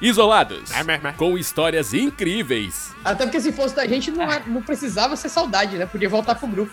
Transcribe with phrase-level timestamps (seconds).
[0.00, 0.70] Isolados,
[1.16, 2.94] com histórias incríveis.
[3.04, 5.86] Até porque se fosse da gente, não, é- não precisava ser saudade, né?
[5.86, 6.72] Podia voltar pro grupo.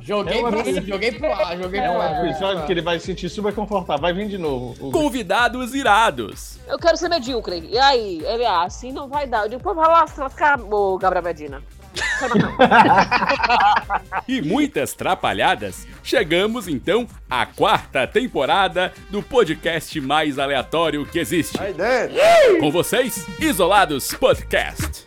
[0.00, 2.24] Joguei, É uma- pro, joguei pro ar, joguei É pro um ar.
[2.28, 4.00] episódio que ele vai se sentir super confortável.
[4.02, 4.74] Vai vir de novo.
[4.88, 6.58] O- Convidados irados.
[6.68, 7.68] Eu quero ser medíocre.
[7.70, 8.22] E aí?
[8.24, 9.44] Ele, ah, assim não vai dar.
[9.44, 11.62] Eu digo, pô, vai lá, vai ficar, ô, Gabriel Medina.
[14.26, 21.58] E muitas trapalhadas, chegamos então à quarta temporada do podcast mais aleatório que existe.
[22.60, 25.06] Com vocês, Isolados Podcast.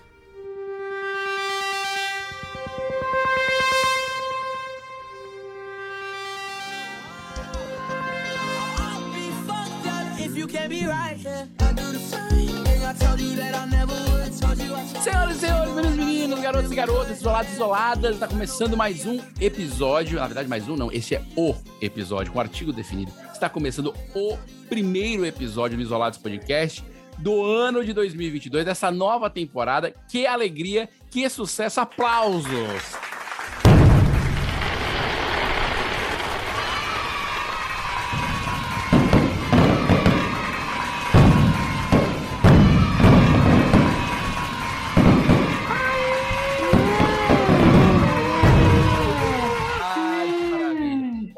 [14.58, 19.06] Senhoras e senhores, meninos e meninos, garotos e garotas, isolados e isoladas, está começando mais
[19.06, 23.12] um episódio, na verdade mais um não, este é o episódio, com artigo definido.
[23.32, 26.84] Está começando o primeiro episódio do Isolados Podcast
[27.20, 29.94] do ano de 2022, dessa nova temporada.
[30.10, 32.48] Que alegria, que sucesso, aplausos!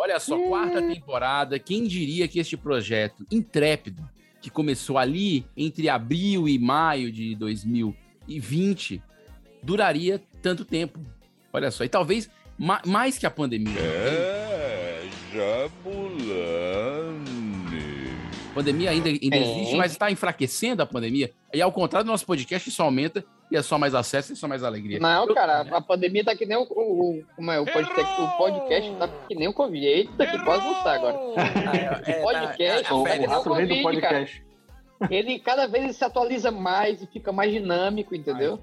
[0.02, 1.60] Olha só, quarta temporada.
[1.60, 4.02] Quem diria que este projeto intrépido,
[4.42, 9.04] que começou ali entre abril e maio de 2020,
[9.62, 11.00] duraria tanto tempo?
[11.52, 13.78] Olha só, e talvez ma- mais que a pandemia.
[13.80, 16.39] É, Jabulani.
[16.39, 16.39] A
[18.60, 19.40] pandemia ainda, ainda É.
[19.42, 21.32] existe, mas está enfraquecendo a pandemia.
[21.54, 24.48] E ao contrário do nosso podcast, isso aumenta e é só mais acesso e só
[24.48, 25.00] mais alegria.
[25.00, 28.22] Não, Eu- cara, a pandemia tá que nem o, o, o- como é, o podcast,
[28.22, 29.86] o podcast tá que nem o Covid.
[29.86, 31.18] Eita, que quase não tá agora.
[32.06, 34.20] É, O podcast, O, tá nem o rato rei do Covid, cara.
[34.20, 34.44] podcast.
[35.10, 38.60] Ele cada vez ele se atualiza mais e fica mais dinâmico, entendeu?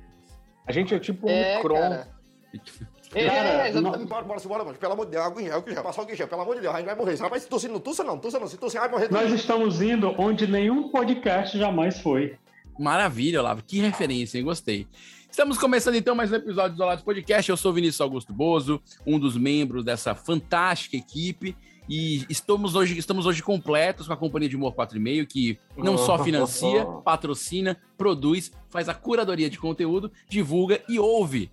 [0.67, 1.61] A gente é tipo um É,
[3.16, 3.34] Micron.
[3.34, 3.49] cara.
[3.49, 4.09] É, Cara, exatamente.
[4.09, 4.78] Bora, bora, bora, mano.
[4.78, 5.82] Pelo amor de Deus, água em gel, álcool em gel.
[5.82, 7.16] Passar pelo amor de Deus, a gente vai morrer.
[7.16, 8.47] Rapaz, se tossir, não tussa não, tussa não.
[8.47, 9.10] Se tossir, vai morrer.
[9.10, 12.37] Nós estamos indo onde nenhum podcast jamais foi.
[12.78, 13.62] Maravilha, Olavo.
[13.62, 14.44] Que referência, hein?
[14.44, 14.87] Gostei.
[15.31, 17.50] Estamos começando então mais um episódio do Isolados Podcast.
[17.50, 21.56] Eu sou Vinícius Augusto Bozo, um dos membros dessa fantástica equipe.
[21.88, 26.19] E estamos hoje, estamos hoje completos com a companhia de Humor 4,5, que não só
[26.25, 31.50] financia, patrocina, produz, faz a curadoria de conteúdo, divulga e ouve.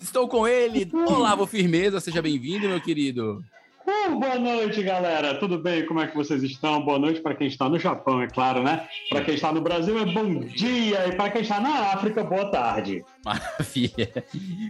[0.00, 2.00] Estou com ele, Olavo Firmeza.
[2.00, 3.44] Seja bem-vindo, meu querido.
[3.86, 5.34] Uh, boa noite, galera.
[5.34, 5.84] Tudo bem?
[5.84, 6.82] Como é que vocês estão?
[6.82, 8.88] Boa noite para quem está no Japão, é claro, né?
[9.10, 12.50] Para quem está no Brasil é bom dia e para quem está na África, boa
[12.50, 13.04] tarde.
[13.22, 14.24] Maravilha.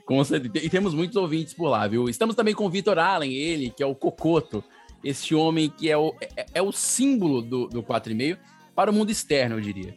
[0.04, 0.66] Com certeza.
[0.66, 2.08] E temos muitos ouvintes por lá, viu?
[2.08, 4.64] Estamos também com o Vitor Allen, ele, que é o Cocoto,
[5.02, 8.36] esse homem que é o, é, é o símbolo do, do 4,5
[8.74, 9.94] para o mundo externo, eu diria.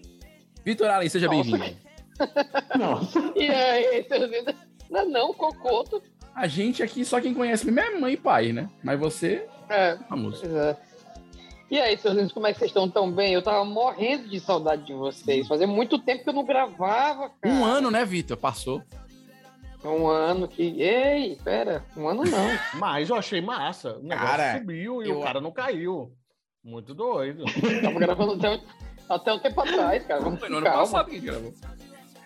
[0.63, 1.57] Vitor Allen, seja Nossa.
[1.57, 1.77] bem-vindo.
[2.77, 3.33] Nossa.
[3.35, 4.72] E aí, seus?
[4.93, 6.01] Não, não, Cocoto.
[6.35, 8.69] A gente aqui, só quem conhece mesmo é mãe e pai, né?
[8.83, 10.45] Mas você, É, famoso.
[10.45, 10.77] é.
[11.71, 13.33] E aí, seus lindos, como é que vocês estão tão bem?
[13.33, 15.47] Eu tava morrendo de saudade de vocês.
[15.47, 17.55] Fazia muito tempo que eu não gravava, cara.
[17.55, 18.37] Um ano, né, Vitor?
[18.37, 18.83] Passou.
[19.83, 20.79] Um ano que.
[20.81, 22.47] Ei, pera, um ano não.
[22.79, 23.97] Mas eu achei massa.
[23.97, 26.11] O negócio Cara, subiu e eu- o cara não caiu.
[26.63, 27.43] Muito doido.
[27.81, 28.61] Tava gravando até, um-
[29.09, 30.21] até um tempo atrás, cara.
[30.21, 30.81] Vamos Foi com no ano calma.
[30.83, 31.53] passado que a gente gravou.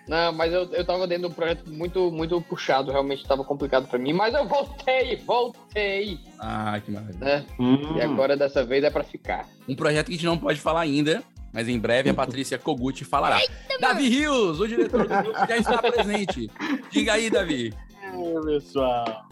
[0.07, 3.87] Não, mas eu, eu tava dentro de um projeto muito, muito puxado, realmente tava complicado
[3.87, 4.13] pra mim.
[4.13, 7.19] Mas eu voltei, voltei, Ah, que maravilha.
[7.19, 7.45] né?
[7.59, 7.97] Hum.
[7.97, 9.47] E agora dessa vez é pra ficar.
[9.67, 13.03] Um projeto que a gente não pode falar ainda, mas em breve a Patrícia Kogut
[13.03, 13.39] falará.
[13.81, 16.49] Davi Rios, o diretor do grupo, já está presente.
[16.89, 17.73] Diga aí, Davi.
[18.01, 19.26] É, pessoal.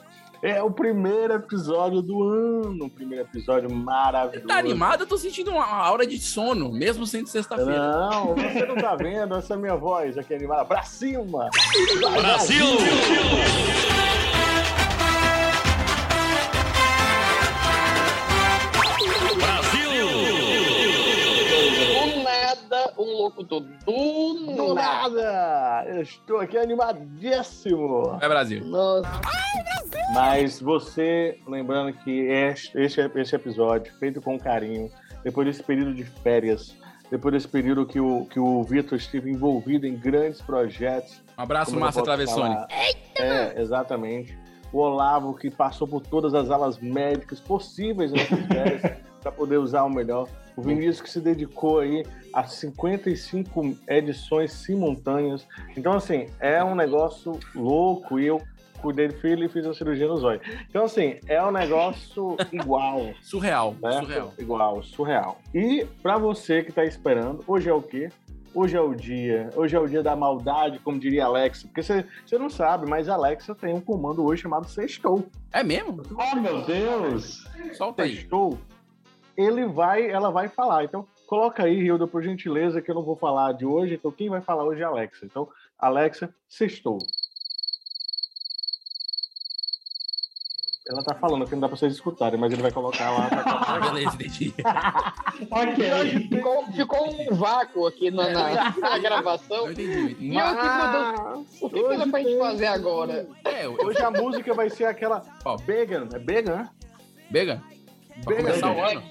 [0.45, 2.85] É o primeiro episódio do ano.
[2.85, 4.47] O primeiro episódio maravilhoso.
[4.47, 5.01] Tá animado?
[5.01, 7.71] Eu tô sentindo uma aura de sono, mesmo sendo sexta-feira.
[7.73, 10.63] Não, você não tá vendo essa é a minha voz aqui animada.
[10.63, 11.49] Pra cima!
[12.21, 12.77] Brasil!
[12.77, 14.24] Brasil!
[23.05, 25.13] Um locutor do Do nada.
[25.13, 25.85] nada!
[25.89, 28.17] Eu estou aqui animadíssimo!
[28.19, 28.65] Vai, Brasil.
[28.65, 29.21] Nossa,
[30.13, 34.89] Mas você, lembrando que este, este, este episódio, feito com carinho,
[35.23, 36.75] depois desse período de férias,
[37.09, 41.21] depois desse período que o, que o Vitor esteve envolvido em grandes projetos.
[41.37, 42.53] Um abraço, Márcia Travessone.
[42.55, 42.67] falar?
[43.17, 44.37] É, exatamente.
[44.73, 48.81] o Olavo, que passou por todas as alas médicas possíveis nessas férias
[49.21, 50.27] para poder usar o melhor.
[50.55, 55.47] O Vinícius que se dedicou aí a 55 edições simultâneas.
[55.75, 58.41] Então, assim, é um negócio louco e eu
[58.81, 60.39] cuidei do filho e fiz a cirurgia no zóio.
[60.69, 63.13] Então, assim, é um negócio igual.
[63.21, 63.99] Surreal, né?
[63.99, 64.33] surreal.
[64.37, 65.39] Igual, surreal.
[65.53, 68.09] E para você que tá esperando, hoje é o quê?
[68.53, 69.49] Hoje é o dia.
[69.53, 71.67] Hoje é o dia da maldade, como diria Alexa.
[71.67, 75.25] Porque você você não sabe, mas a Alexa tem um comando hoje chamado Sextou.
[75.51, 76.01] É mesmo?
[76.17, 77.45] Oh, meu Deus!
[77.73, 78.15] Solta aí.
[78.15, 78.57] Sextou.
[79.37, 80.83] Ele vai, ela vai falar.
[80.85, 83.95] Então, coloca aí, Hilda, por gentileza, que eu não vou falar de hoje.
[83.95, 85.25] Então, quem vai falar hoje é a Alexa.
[85.25, 85.47] Então,
[85.77, 86.99] Alexa, Sextou.
[90.87, 93.27] Ela tá falando que não dá pra vocês escutarem, mas ele vai colocar lá.
[93.31, 93.79] Ah, Pra...
[93.91, 94.53] beleza, entendi.
[95.51, 96.29] Ok.
[96.29, 99.65] Ficou, ficou um vácuo aqui na, na- na gravação.
[99.65, 100.09] Eu entendi, eu.
[100.19, 103.27] E meu Deus, o que, que dá pra gente fazer agora?
[103.43, 105.57] É, eu, Hoje a música vai ser aquela Qual?
[105.57, 106.07] Vegan.
[106.13, 106.69] É Vegan, né?
[107.31, 107.61] Bega?
[108.23, 108.43] Pra Vegan.
[108.49, 109.03] começar o ano.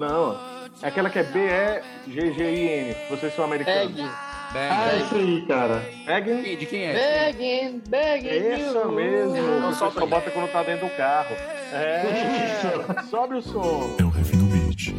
[0.00, 0.34] Não.
[0.82, 2.96] É aquela que é B-E-G-G-I-N.
[3.10, 3.98] Vocês são americanos.
[3.98, 4.00] Egg.
[4.02, 4.96] Ah, Bega.
[4.96, 5.82] isso aí, cara.
[6.06, 6.42] Vegan?
[6.42, 6.92] De quem é?
[6.94, 8.28] Begging, begging.
[8.28, 8.92] É essa you.
[8.92, 9.36] mesmo.
[9.36, 11.36] Não, só bota quando tá dentro do carro.
[11.72, 12.96] É.
[13.10, 13.94] Sobe o som.
[14.00, 14.94] É o Refino Beat.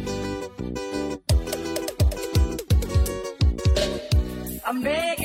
[4.64, 5.21] I'm begging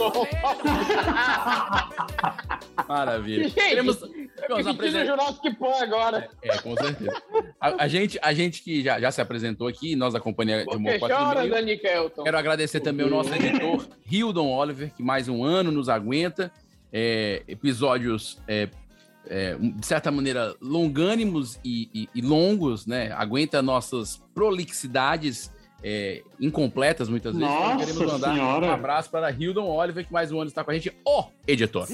[2.88, 3.44] Maravilha.
[3.44, 5.06] Gente, Queremos, Eu queremos me sentindo apresentar.
[5.06, 6.28] Jurassic Park agora.
[6.42, 7.22] É, com certeza.
[7.60, 10.64] A, a gente, a gente que já, já se apresentou aqui, nós da Companhia de
[10.64, 12.24] Porque Humor 4 chora, Mil, Dani Kelton.
[12.24, 16.50] Quero agradecer também o nosso editor, Hildon Oliver, que mais um ano nos aguenta.
[16.92, 18.68] É, episódios, é,
[19.28, 23.12] é, de certa maneira, longânimos e, e- e longos, né?
[23.12, 25.52] Aguenta nossas prolixidades
[25.82, 27.48] é, incompletas muitas vezes.
[27.48, 28.66] Então, Nossa queremos mandar Senhora.
[28.66, 31.86] um abraço para Hildon Oliver, que mais um ano está com a gente, o editor.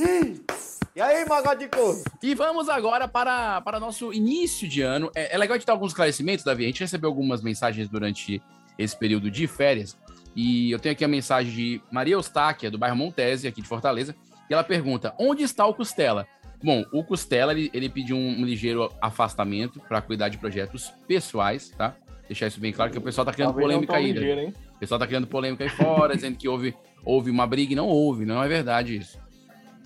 [0.94, 2.02] E aí, magode de corno?
[2.22, 5.10] E vamos agora para, para nosso início de ano.
[5.14, 6.64] É, é legal a gente dar alguns esclarecimentos, Davi.
[6.64, 8.42] A gente recebeu algumas mensagens durante
[8.78, 9.96] esse período de férias.
[10.34, 14.14] E eu tenho aqui a mensagem de Maria Eustáquia, do bairro Montese, aqui de Fortaleza.
[14.48, 16.26] E ela pergunta: onde está o Costela?
[16.62, 21.94] Bom, o Costela ele, ele pediu um, ligeiro afastamento para cuidar de projetos pessoais, tá?
[22.28, 24.12] Deixar isso bem claro, que o pessoal tá criando Talvez polêmica aí.
[24.12, 24.20] né?
[24.20, 24.54] ligeiro, hein?
[24.74, 26.74] O pessoal tá criando polêmica aí fora, dizendo que houve,
[27.04, 29.18] houve uma briga e não houve, não é verdade isso.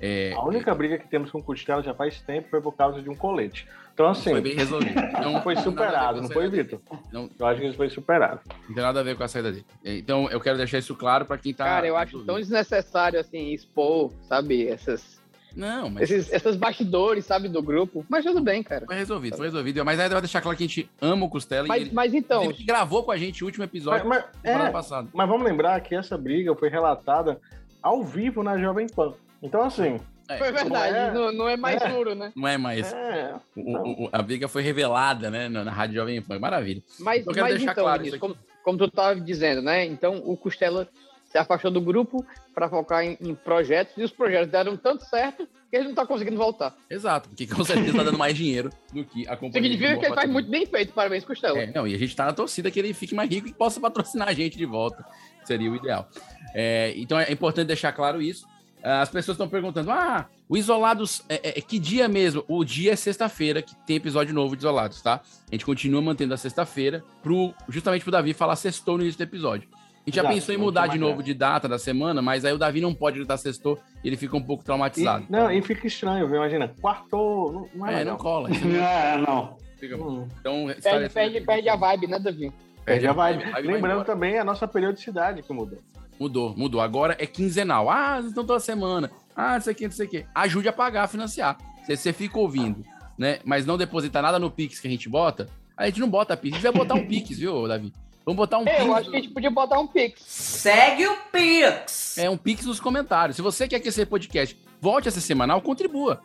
[0.02, 3.02] É, A única briga que temos com o Costela já faz tempo foi por causa
[3.02, 3.68] de um colete.
[3.92, 4.94] Então, assim, foi bem resolvido.
[5.22, 6.80] Não foi superado, não foi, Vitor?
[7.12, 7.28] Não.
[7.38, 8.40] Eu acho que isso foi superado.
[8.66, 9.66] Não tem nada a ver com a saída dele.
[9.84, 11.64] Então, eu quero deixar isso claro para quem tá.
[11.66, 15.19] Cara, eu acho tão desnecessário, assim, expor, sabe, essas,
[15.56, 18.04] Não, mas esses, esses bastidores, sabe, do grupo.
[18.08, 18.86] Mas tudo bem, cara.
[18.86, 19.84] foi resolvido, foi resolvido.
[19.84, 22.44] Mas ainda vai deixar claro que a gente ama o Costela Mas, ele, mas então,
[22.44, 25.08] ele gravou com a gente o último episódio Mas, mas- é, passada.
[25.12, 27.40] mas vamos lembrar que essa briga foi relatada
[27.82, 29.14] ao vivo na Jovem Pan.
[29.42, 29.98] Então, assim,
[30.28, 31.88] É, foi verdade, é- não, não é mais é.
[31.88, 32.32] duro, né?
[32.36, 32.92] Não é mais.
[32.92, 36.38] é, O- o- o- a briga foi revelada, né, na, na Rádio Jovem Pan.
[36.38, 36.82] Maravilha.
[37.00, 39.84] Mas, Eu quero mas deixar então, claro isso como, como tu estava dizendo, né?
[39.86, 40.86] Então o Costela
[41.30, 42.24] se afastou do grupo
[42.54, 46.04] para focar em, em projetos e os projetos deram tanto certo que ele não está
[46.04, 46.76] conseguindo voltar.
[46.90, 49.70] Exato, porque com certeza tá dando mais dinheiro do que a companhia.
[49.70, 50.92] Significa que ele faz muito bem feito.
[50.92, 51.56] Parabéns, Costela.
[51.58, 53.78] É, não, e a gente tá na torcida que ele fique mais rico e possa
[53.80, 55.04] patrocinar a gente de volta.
[55.44, 56.08] Seria o ideal.
[56.52, 58.44] É, então é importante deixar claro isso.
[58.82, 62.44] As pessoas estão perguntando: ah, o Isolados, é, é- é que dia mesmo?
[62.48, 65.20] O dia é sexta-feira, que tem episódio novo de Isolados, tá?
[65.48, 69.22] A gente continua mantendo a sexta-feira, pro, justamente pro Davi falar sextou no início do
[69.22, 69.68] episódio.
[70.10, 71.24] A gente já Exato, pensou em mudar de novo graça.
[71.26, 74.36] de data da semana, mas aí o Davi não pode gritar sextou e ele fica
[74.36, 75.24] um pouco e, traumatizado.
[75.30, 76.36] não, e fica estranho, viu?
[76.36, 78.48] Imagina, quartou, não, não é, é, não cola.
[78.52, 79.56] É, não.
[79.78, 82.52] Fica- Hum, Então, Perde, perde, perde a vibe, né, Davi?
[82.84, 83.50] perde a vibe.
[83.50, 84.04] vai Lembrando embora.
[84.04, 85.78] também a nossa periodicidade que mudou.
[86.18, 86.80] Mudou, mudou.
[86.82, 87.88] Agora é quinzenal.
[87.88, 89.10] Ah, então toda semana.
[89.34, 90.26] Ah, não sei o que, não sei o que.
[90.34, 91.56] Ajude a pagar, a financiar.
[91.86, 92.84] Se você fica ouvindo,
[93.16, 93.38] né?
[93.44, 96.52] Mas não depositar nada no Pix que a gente bota, a gente não bota Pix.
[96.52, 97.90] A gente vai botar um Pix, viu, Davi?
[98.24, 98.96] Vamos botar um É, eu Pix.
[98.98, 100.22] acho que a gente podia botar um Pix.
[100.26, 102.18] Segue o Pix.
[102.18, 103.36] É um Pix nos comentários.
[103.36, 106.20] Se você quer que esse podcast volte a ser semanal, contribua.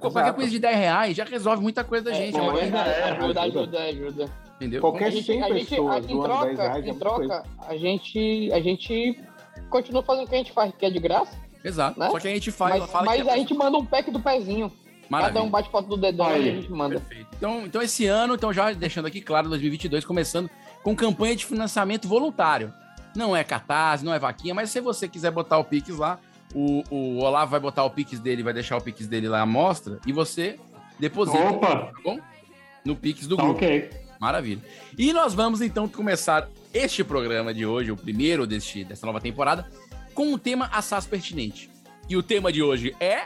[0.00, 2.34] Qualquer coisa de 10 reais já resolve muita coisa da gente.
[2.36, 3.60] é, é uma- verdade, é, ajuda, ajuda.
[3.60, 4.32] ajuda, ajuda.
[4.56, 4.80] entendeu?
[4.80, 7.42] Qualquer A gente, 100 a gente, pessoas em doando 10 troca, reais é em troca
[7.68, 9.20] a, gente, a gente
[9.70, 12.00] continua fazendo o que a gente faz, que é de graça, Exato.
[12.00, 12.10] né?
[12.10, 14.10] Só que a gente faz, mas, fala mas que é a gente manda um pack
[14.10, 14.72] do pezinho.
[15.08, 15.34] Maravilha.
[15.34, 16.46] Cada um bate foto do dedão Aí.
[16.46, 16.98] e a gente manda.
[16.98, 17.28] Perfeito.
[17.36, 20.50] Então, então, esse ano, então já deixando aqui claro, 2022, começando
[20.86, 22.72] com campanha de financiamento voluntário.
[23.16, 26.16] Não é catarse, não é vaquinha, mas se você quiser botar o Pix lá,
[26.54, 29.46] o, o Olavo vai botar o Pix dele, vai deixar o Pix dele lá à
[29.46, 30.60] mostra, e você
[30.96, 31.86] deposita, Opa!
[31.86, 32.20] tá bom?
[32.84, 33.58] no Pix do Tá grupo.
[33.58, 33.90] ok.
[34.20, 34.62] Maravilha.
[34.96, 39.68] E nós vamos então começar este programa de hoje, o primeiro deste, dessa nova temporada,
[40.14, 41.68] com um tema assaz pertinente.
[42.08, 43.24] E o tema de hoje é.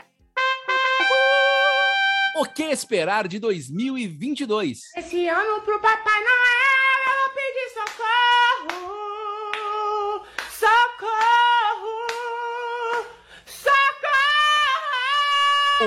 [2.39, 4.79] O que esperar de 2022?
[4.97, 6.80] Esse ano pro Papai Noel
[7.33, 8.91] pedir socorro.
[10.51, 11.95] Socorro.
[13.45, 13.81] Socorro.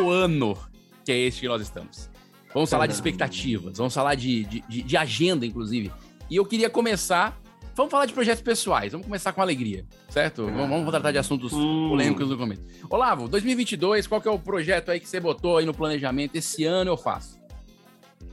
[0.06, 0.56] O ano
[1.04, 2.10] que é este que nós estamos.
[2.52, 5.90] Vamos falar de expectativas, vamos falar de, de, de- de agenda, inclusive.
[6.30, 7.36] E eu queria começar.
[7.76, 10.44] Vamos falar de projetos pessoais, vamos começar com alegria, certo?
[10.46, 11.88] Vamos, vamos tratar de assuntos Hum.
[11.88, 12.62] polêmicos no começo.
[12.88, 16.36] Olavo, 2022, qual que é o projeto aí que você botou aí no planejamento?
[16.36, 17.36] Esse ano eu faço.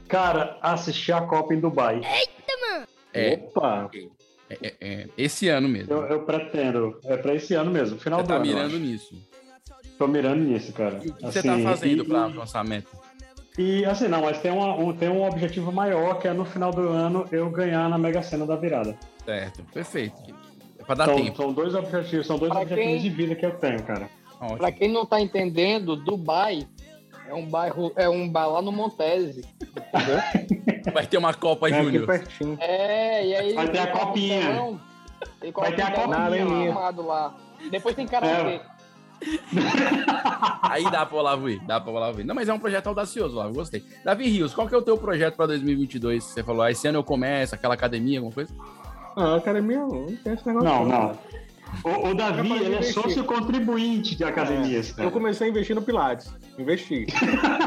[0.07, 2.01] Cara, assistir a Copa em Dubai.
[3.13, 3.89] É, Opa!
[4.49, 5.93] é, é, é, esse ano mesmo.
[5.93, 6.99] Eu, eu pretendo.
[7.05, 8.45] É pra esse ano mesmo, final Você do tá ano.
[8.45, 9.15] mirando nisso.
[9.97, 10.99] Tô mirando nisso, cara.
[11.03, 12.87] E o que você tá Assim, fazendo e- pra alcançar a meta?
[13.57, 16.71] E assim, não, mas tem, uma- um, tem um objetivo maior, que é no final
[16.71, 18.97] do ano eu ganhar na Mega Sena da virada.
[19.25, 20.15] Certo, perfeito.
[20.79, 21.35] É pra dar São, tempo.
[21.37, 24.09] são dois objetivos, são dois Pra objetivos quem- de vida que eu tenho, cara.
[24.39, 24.57] Ótimo.
[24.57, 26.65] Pra quem não tá entendendo, Dubai
[27.31, 29.45] é um bairro, é um bar lá no Montese.
[29.61, 30.93] Entendeu?
[30.93, 32.21] Vai ter uma Copa É Júnior.
[32.59, 33.53] É, e aí.
[33.53, 34.41] Vai ter a copinha.
[34.41, 34.81] carrocelão,
[35.39, 36.89] Tem Vai ter a copinha lá.
[36.89, 37.35] lá.
[37.69, 38.59] Depois tem karaokê.
[40.63, 42.23] Aí dá pra Olavo ir, dá pra Olavo ir.
[42.23, 43.85] Não, mas é um projeto audacioso, Olavo, gostei.
[44.03, 46.23] Davi Rios, qual que é o teu projeto pra 2022?
[46.23, 48.51] Você falou, ah, esse ano eu começo, aquela academia, alguma coisa?
[49.15, 50.67] Não, academia não tem esse negócio.
[50.67, 51.17] Não, não.
[51.83, 55.11] O, o Davi, Eu ele é sócio contribuinte de academias, Eu cara.
[55.11, 56.33] comecei a investir no Pilates.
[56.57, 57.05] Investi.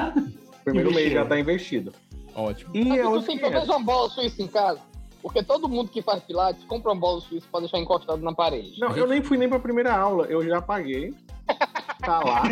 [0.65, 1.93] Primeiro mês já tá investido.
[2.35, 2.71] Ótimo.
[2.75, 4.81] E Mas é os tem pelo menos uma bola suíça em casa?
[5.23, 8.79] Porque todo mundo que faz pilates compra uma bola suíça pra deixar encostado na parede.
[8.79, 11.15] Não, eu nem fui nem pra primeira aula, eu já paguei.
[12.01, 12.43] Tá lá.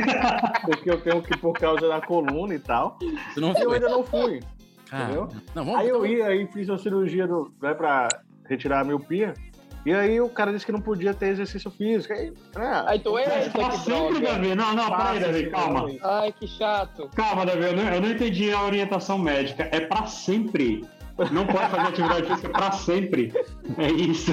[0.64, 2.96] porque eu tenho que, por causa da coluna e tal.
[3.34, 4.40] Você não Eu ainda não fui.
[4.88, 5.28] Cara, entendeu?
[5.54, 8.08] Não, vamos Aí eu ia, aí fiz a cirurgia do, né, pra
[8.48, 9.34] retirar a miopia.
[9.84, 12.14] E aí o cara disse que não podia ter exercício físico.
[12.14, 14.20] Aí, ah, Aí tu, Mas eita, pra que sempre, droga.
[14.20, 14.54] Davi.
[14.54, 15.86] Não, não, peraí, Davi, calma.
[16.02, 17.10] Ai, que chato.
[17.16, 19.68] Calma, Davi, eu não, eu não entendi a orientação médica.
[19.72, 20.84] É pra sempre.
[21.30, 23.32] Não pode fazer atividade física pra sempre.
[23.78, 24.32] É isso.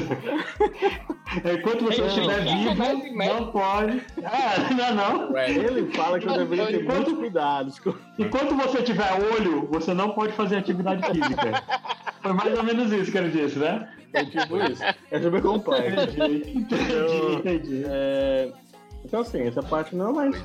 [1.44, 4.02] É, Enquanto você Ei, estiver vivo, não pode.
[4.18, 5.32] É, não, não.
[5.34, 7.82] Ué, Ele fala que eu deveria ter Enquanto- muitos cuidados.
[8.18, 11.64] Enquanto você tiver olho, você não pode fazer atividade física.
[12.22, 13.90] Foi mais ou menos isso que ele disse, né?
[14.14, 14.82] É tipo isso.
[15.12, 16.16] É super complexo.
[16.18, 17.84] Entendi, entendi, entendi.
[17.86, 18.52] É,
[19.06, 20.36] Então, assim, essa parte não, mas.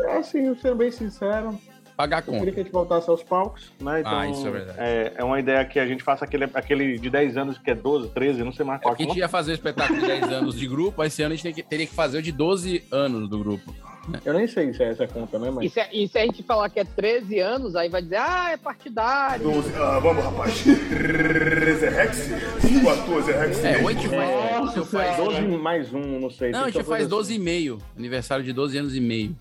[0.00, 1.58] É assim, sendo bem sincero,
[1.98, 2.52] pagar a eu queria conta.
[2.52, 4.00] que a gente voltasse aos palcos, né?
[4.00, 4.78] Então, Ah, isso é verdade.
[4.80, 7.74] É, é uma ideia que a gente faça aquele, aquele de 10 anos, que é
[7.74, 8.94] 12, 13, não sei mais É qual.
[8.94, 11.36] porque a gente ia fazer o espetáculo de 10 anos de grupo, esse ano a
[11.36, 13.74] gente tem que- teria que fazer o de 12 anos do grupo.
[14.24, 15.48] Eu nem sei se é essa conta, né?
[15.48, 15.72] E Mas.
[15.72, 18.56] se, e se a gente falar que é 13 anos, aí vai dizer, ah, é
[18.56, 19.44] partidário.
[19.76, 20.64] Ah, vamos, rapaz.
[20.64, 22.28] Rezerex?
[22.84, 23.64] 14 Rex.
[23.64, 24.60] É, ou a gente faz.
[24.60, 25.40] Nossa eu faz- Senhora.
[25.42, 26.50] 12 mais um, não sei.
[26.52, 27.78] Não, a gente faz fazer 12 e meio.
[27.98, 29.36] Aniversário de 12 anos e meio.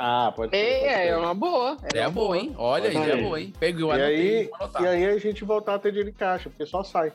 [0.00, 0.62] Ah, pode ser.
[0.64, 1.08] pode É, ser.
[1.08, 1.76] é uma boa.
[1.92, 2.54] É uma boa, hein?
[2.56, 3.22] Olha, ideia aí.
[3.22, 3.52] boa, hein?
[3.58, 6.64] Pegou, E aí, vou e aí a gente voltar a ter dinheiro em caixa, porque
[6.64, 7.12] só sai.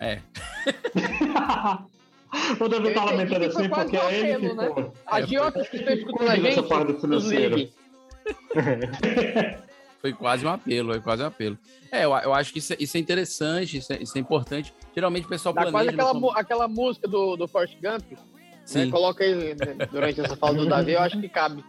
[0.00, 0.20] É.
[2.60, 4.66] O Davi tá entendi lamentando assim quase porque um é ele apelo, que né?
[4.68, 4.92] ficou.
[5.06, 7.72] Agiotas que estão escutando a gente, nos ligue.
[10.00, 11.58] Foi quase um apelo, foi quase um apelo.
[11.92, 14.74] É, eu, eu acho que isso, é- isso é interessante, isso é, isso é importante.
[14.94, 15.92] Geralmente o pessoal Dá quase planeja.
[15.94, 18.02] aquela, no- mu- aquela música do, do Forrest Gump.
[18.12, 18.18] Né?
[18.64, 21.64] Sim, Coloca aí né, durante essa fala do Davi, eu acho que cabe.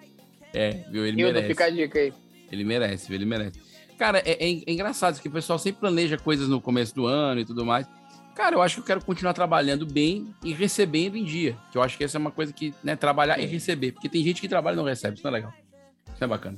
[0.56, 1.06] É, viu?
[1.06, 1.48] Ele Hildo, merece.
[1.48, 2.14] fica a dica aí.
[2.52, 3.16] Ele merece, viu?
[3.18, 3.60] Ele merece.
[3.98, 7.06] Cara, é, é- é engraçado isso que o pessoal sempre planeja coisas no começo do
[7.06, 7.88] ano e tudo mais.
[8.36, 11.56] Cara, eu acho que eu quero continuar trabalhando bem e recebendo em dia.
[11.72, 13.94] Que eu acho que essa é uma coisa que, né, trabalhar e receber.
[13.94, 15.54] Porque tem gente que trabalha e não recebe, isso não é legal.
[16.08, 16.58] Isso não é bacana.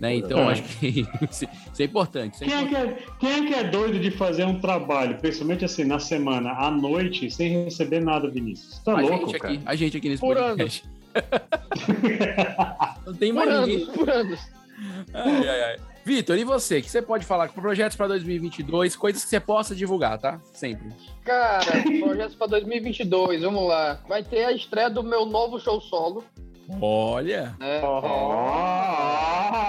[0.00, 0.16] Né?
[0.16, 2.34] Então, eu acho que isso isso é importante.
[2.34, 2.94] Isso é Quem é, importante.
[2.94, 6.50] que é, quem é que é doido de fazer um trabalho, principalmente assim, na semana,
[6.52, 8.78] à noite, sem receber nada, Vinícius?
[8.80, 9.54] Tá a, louco, gente cara?
[9.54, 10.82] aqui, a gente aqui nesse Por podcast.
[13.06, 13.86] não tem Por mais anos, ninguém.
[13.86, 14.40] por anos.
[15.14, 15.76] Ai, ai, ai.
[16.04, 16.78] Vitor, e você?
[16.78, 20.40] O que você pode falar com projetos para 2022, coisas que você possa divulgar, tá?
[20.52, 20.88] Sempre.
[21.24, 21.64] Cara,
[22.00, 24.00] projetos para 2022, vamos lá.
[24.08, 26.24] Vai ter a estreia do meu novo show solo.
[26.80, 27.54] Olha.
[27.60, 27.80] Né?
[27.84, 29.62] Ah!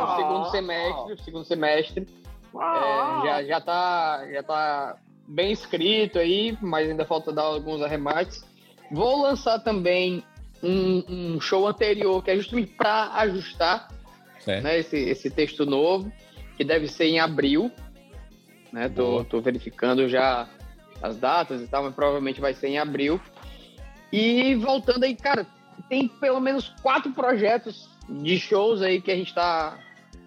[0.00, 2.06] no segundo semestre, segundo semestre.
[2.54, 8.44] É, já, já, tá, já tá bem escrito aí, mas ainda falta dar alguns arremates.
[8.90, 10.24] Vou lançar também
[10.62, 13.88] um, um show anterior, que é justamente para ajustar
[14.40, 14.62] Certo.
[14.64, 16.10] né, esse, esse texto novo,
[16.56, 17.70] que deve ser em abril.
[18.72, 20.48] Né, tô, tô verificando já
[21.02, 23.20] as datas e tal, mas provavelmente vai ser em abril.
[24.12, 25.46] E voltando aí, cara,
[25.88, 29.78] tem pelo menos quatro projetos de shows aí que a gente tá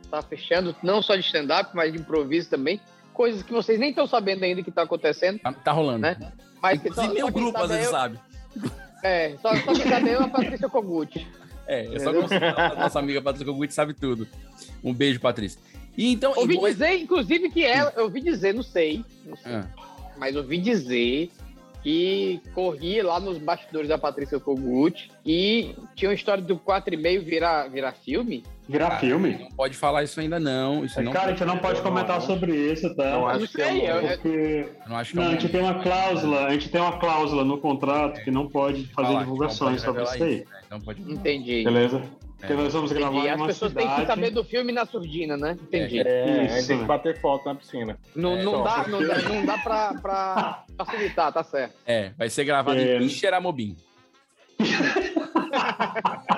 [0.09, 2.79] tá fechando, não só de stand-up, mas de improviso também.
[3.13, 5.99] Coisas que vocês nem estão sabendo ainda que tá acontecendo, Tá, tá rolando.
[6.01, 6.15] né?
[6.61, 8.19] Mas que Inclusive, meu grupo às vezes é eu- sabe.
[9.03, 11.27] É, só, só eu é a Patrícia Kogut.
[11.67, 14.27] É, é só a nossa amiga Patrícia Kogut sabe tudo.
[14.83, 15.60] Um beijo, Patrícia.
[15.98, 16.33] E então.
[16.36, 19.67] Ouvi depois- dizer, inclusive, que ela, eu ouvi dizer, não sei, não sei, Ah,
[20.17, 21.29] mas ouvi dizer
[21.83, 27.67] que corria lá nos bastidores da Patrícia Kogut e tinha uma história do 4,5 virar,
[27.67, 28.43] virar filme.
[28.67, 29.38] Virar cara, filme?
[29.39, 30.86] Não pode falar isso ainda, não.
[30.86, 31.12] Isso não.
[31.12, 33.03] Cara, a gente não pode comentar sobre isso, tá?
[33.12, 35.27] Não, Eu acho não que é sei, eu- eu- Porque não acho que é não,
[35.27, 38.48] um a gente tem uma cláusula, a gente tem uma cláusula no contrato que não
[38.48, 40.38] pode fazer falar, divulgações não pode sobre isso aí.
[40.50, 40.60] né?
[40.65, 41.01] Então pode.
[41.01, 41.63] entendi.
[41.63, 41.98] Beleza?
[41.98, 42.24] É.
[42.48, 43.27] Porque nós vamos gravar entendi.
[43.27, 44.08] em As pessoas têm que cidade.
[44.08, 45.58] saber do filme na surdina, né?
[45.62, 46.00] Entendi.
[46.00, 46.67] É, a gente Isso.
[46.67, 47.98] tem que bater foto na piscina.
[48.15, 51.74] Não, É, não, só, dá, não dá, não dá pra, pra facilitar, tá certo.
[51.86, 52.98] É, vai ser gravado É.
[52.98, 53.77] em Xeramobim.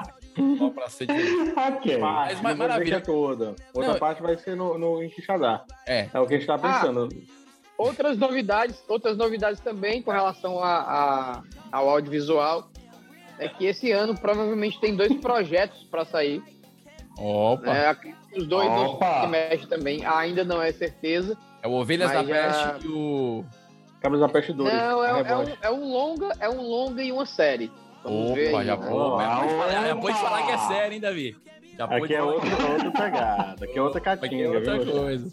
[0.58, 1.54] Só pra ser diferente.
[1.58, 1.98] Ok.
[1.98, 2.96] Mas dizer maravilha.
[2.96, 3.56] é toda.
[3.74, 4.00] Outra Não.
[4.00, 5.64] parte vai ser no, no em Quixadá.
[5.88, 6.10] É.
[6.14, 7.10] É o que a gente tá pensando.
[7.78, 12.70] Outras novidades, outras novidades também com relação a, a- ao audiovisual
[13.38, 16.42] é que esse ano provavelmente tem dois projetos para sair.
[17.18, 17.74] Opa.
[17.74, 17.96] né?
[18.36, 19.16] Os dois Opa.
[19.16, 21.38] no semestre também, ainda não é certeza.
[21.64, 23.46] É o Ovelhas Mas da já- Peste e o.
[24.02, 24.72] Cabras da Peste 2.
[24.72, 27.72] Não, é, a é um, é um longa, é um longa e uma série.
[28.06, 28.88] Vamos Opa, aí, já, né?
[28.88, 31.36] pô, já pode falar, já pode falar que é sério, hein, Davi?
[31.78, 33.66] Já pode Aqui é falar que outra, pegada.
[33.66, 34.92] Aqui é outra Aqui é outra viu?
[34.94, 35.32] coisa.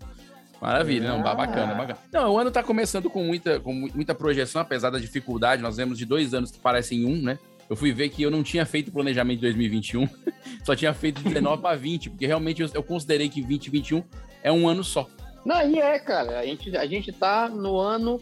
[0.61, 1.99] Maravilha, não, ba- bacana, bacana.
[2.12, 5.61] Não, o ano tá começando com muita, com mu- muita projeção, apesar da dificuldade.
[5.61, 7.38] Nós vemos de dois anos que parecem um, né?
[7.69, 10.09] Eu fui ver que eu não tinha feito planejamento de 2021,
[10.64, 14.05] só tinha feito de 19 para 20, porque realmente eu, eu considerei que 2021
[14.43, 15.09] é um ano só.
[15.45, 16.38] Não, e é, cara.
[16.38, 18.21] A gente, a gente tá no ano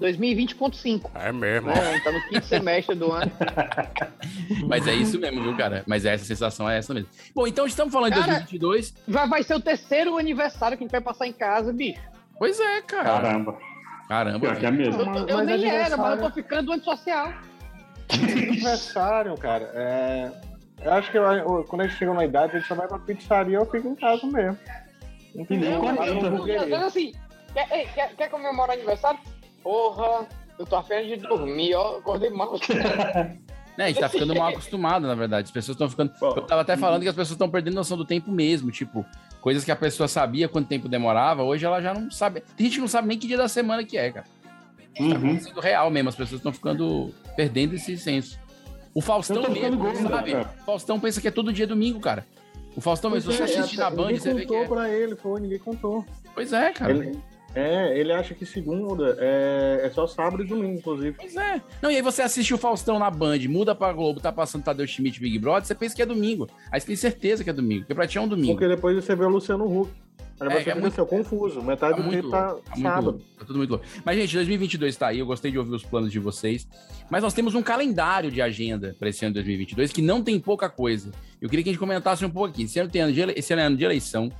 [0.00, 1.10] 2020.5.
[1.14, 1.68] É mesmo.
[1.68, 1.74] Né?
[1.78, 3.30] A gente tá no quinto semestre do ano.
[4.68, 5.82] Mas é isso mesmo, viu, cara?
[5.86, 7.08] Mas essa sensação é essa mesmo.
[7.34, 8.94] Bom, então estamos falando de Cara- 2022.
[9.08, 12.00] Já vai ser o terceiro aniversário que a gente vai passar em casa, bicho.
[12.38, 13.04] Pois é, cara.
[13.04, 13.58] Caramba.
[14.08, 14.40] Caramba.
[14.40, 15.02] Pior que é mesmo.
[15.02, 17.32] Eu, eu mas nem era, mas eu tô aniversário- ficando antissocial.
[18.12, 19.70] Aniversário, cara.
[19.74, 20.30] É...
[20.82, 22.98] Eu acho que eu- quando a gente chegou na idade, a gente só vai pra
[22.98, 24.58] pizzaria ou fica em casa mesmo.
[25.34, 25.70] Entendeu?
[25.72, 25.94] Não, Vai
[26.68, 27.12] mas assim,
[27.52, 29.18] quer, ei, quer, quer comemorar aniversário?
[29.66, 30.28] Porra,
[30.60, 31.98] eu tô afim de dormir, ó.
[31.98, 32.54] Acordei mal.
[33.76, 35.44] Né, a gente tá ficando mal acostumado, na verdade.
[35.44, 36.10] As pessoas estão ficando.
[36.22, 38.70] Eu tava até falando que as pessoas estão perdendo noção do tempo mesmo.
[38.70, 39.04] Tipo,
[39.38, 42.42] coisas que a pessoa sabia quanto tempo demorava, hoje ela já não sabe.
[42.56, 44.26] Tem gente que não sabe nem que dia da semana que é, cara.
[44.96, 45.12] Tá Uhum.
[45.14, 48.38] acontecendo real mesmo, as pessoas estão ficando perdendo esse senso.
[48.94, 50.32] O Faustão mesmo, gordo, sabe?
[50.32, 50.54] cara.
[50.62, 52.26] O Faustão pensa que é todo dia domingo, cara.
[52.74, 54.64] O Faustão mesmo, se você Pois é, assistir na Band, ninguém você vê que contou
[54.64, 54.68] é.
[54.68, 56.02] pra ele, foi, ninguém contou.
[56.34, 56.92] Pois é, cara.
[56.92, 57.18] Ele,
[57.56, 61.16] é, ele acha que segunda é, é só sábado e domingo, inclusive.
[61.18, 61.60] Pois é.
[61.82, 64.86] Não, e aí você assiste o Faustão na Band, muda pra Globo, tá passando Tadeu
[64.86, 66.46] Schmidt Big Brother, você pensa que é domingo.
[66.70, 68.52] Aí você tem certeza que é domingo, porque pra ti é um domingo.
[68.52, 69.90] Porque depois você vê o Luciano Huck.
[70.38, 71.62] Aí É, você é muito- confuso.
[71.62, 73.04] Metade Tá do muito tempo tá louco, tá sábado.
[73.06, 73.86] louco, tá tudo muito louco.
[74.04, 76.68] Mas, gente, 2022 tá aí, eu gostei de ouvir os planos de vocês.
[77.08, 80.38] Mas nós temos um calendário de agenda para esse ano de 2022 que não tem
[80.38, 81.10] pouca coisa.
[81.40, 82.64] Eu queria que a gente comentasse um pouco aqui.
[82.64, 84.30] Esse ano, tem ano de esse ano é ano de eleição,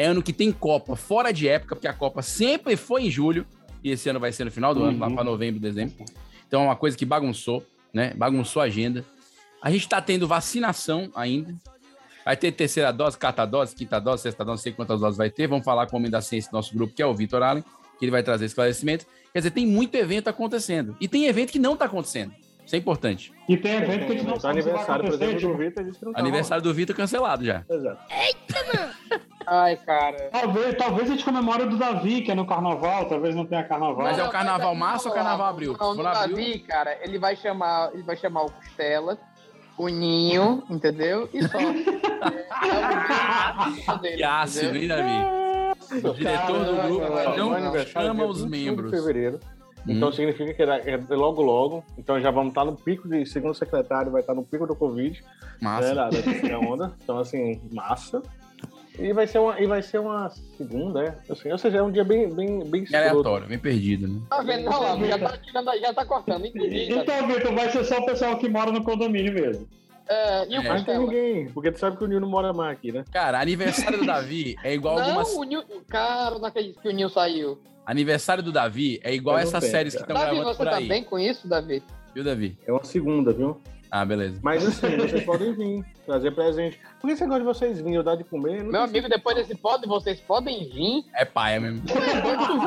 [0.00, 3.46] é ano que tem Copa fora de época, porque a Copa sempre foi em julho,
[3.84, 5.14] e esse ano vai ser no final do ano, lá Uhum.
[5.14, 6.04] para novembro, dezembro.
[6.46, 8.12] Então é uma coisa que bagunçou, né?
[8.16, 9.04] Bagunçou a agenda.
[9.62, 11.54] A gente tá tendo vacinação ainda.
[12.24, 15.30] Vai ter terceira dose, quarta dose, quinta dose, sexta dose, não sei quantas doses vai
[15.30, 15.46] ter.
[15.46, 17.64] Vamos falar com o homem da ciência do nosso grupo, que é o Vitor Allen,
[17.98, 19.06] que ele vai trazer esclarecimento.
[19.32, 20.96] Quer dizer, tem muito evento acontecendo.
[21.00, 22.32] E tem evento que não tá acontecendo.
[22.70, 23.32] Isso é importante.
[23.48, 25.98] E tem evento que a gente não sabe aniversário, por exemplo, do tipo, Vitor, disse
[25.98, 27.64] que não tá Aniversário do Vitor cancelado já.
[27.68, 28.00] Exato.
[29.44, 30.28] Ai, cara.
[30.30, 33.64] Talvez, talvez a gente comemore o do Davi, que é no carnaval, talvez não tenha
[33.64, 34.04] carnaval.
[34.04, 35.76] Mas é o carnaval março ou carnaval abril?
[35.80, 39.18] Não, no abril- Davi, cara, ele vai chamar, ele vai chamar o Costela,
[39.76, 41.28] o Ninho, entendeu?
[41.34, 41.58] E só.
[41.58, 41.72] é,
[43.92, 46.06] o dele, Que ácido, hein, Davi?
[46.06, 48.92] O diretor do Caramba, grupo vai, não vai, chama os 21 membros.
[48.92, 49.40] de fevereiro.
[49.86, 49.92] Hum.
[49.92, 51.84] Então significa que é logo logo.
[51.96, 55.22] Então já vamos estar no pico de, segundo secretário, vai estar no pico do Covid.
[55.60, 55.88] Massa.
[55.88, 56.92] Né, da, da onda.
[57.02, 58.22] Então, assim, massa.
[58.98, 61.32] E vai ser uma, e vai ser uma segunda, é?
[61.32, 64.20] Assim, ou seja, é um dia bem, bem, bem É aleatório, bem perdido, né?
[64.28, 64.68] Tá vendo?
[64.68, 68.06] Olha lá, já tá, tirando, já tá cortando, tá Então, Vitor, vai ser só o
[68.06, 69.66] pessoal que mora no condomínio mesmo.
[70.06, 70.68] É, e o É.
[70.68, 73.04] Mas não tem ninguém, porque tu sabe que o Nil não mora mais aqui, né?
[73.12, 75.32] Cara, aniversário do Davi é igual Não, algumas.
[75.34, 75.62] o Nil...
[75.88, 77.58] Cara, não acredito que o Nil saiu.
[77.90, 80.76] Aniversário do Davi é igual não essas séries que estão Davi, gravando você por tá
[80.76, 80.88] aí.
[80.88, 81.82] bem com isso, Davi?
[82.14, 82.56] Viu, Davi?
[82.66, 83.60] É uma segunda, viu?
[83.90, 84.38] Ah, beleza.
[84.42, 86.78] Mas assim, vocês podem vir, trazer presente.
[87.00, 88.62] Por que você gosta de vocês virem, eu dar de comer?
[88.62, 91.04] Não Meu amigo, depois desse pod, vocês podem vir.
[91.14, 91.82] É paia mesmo.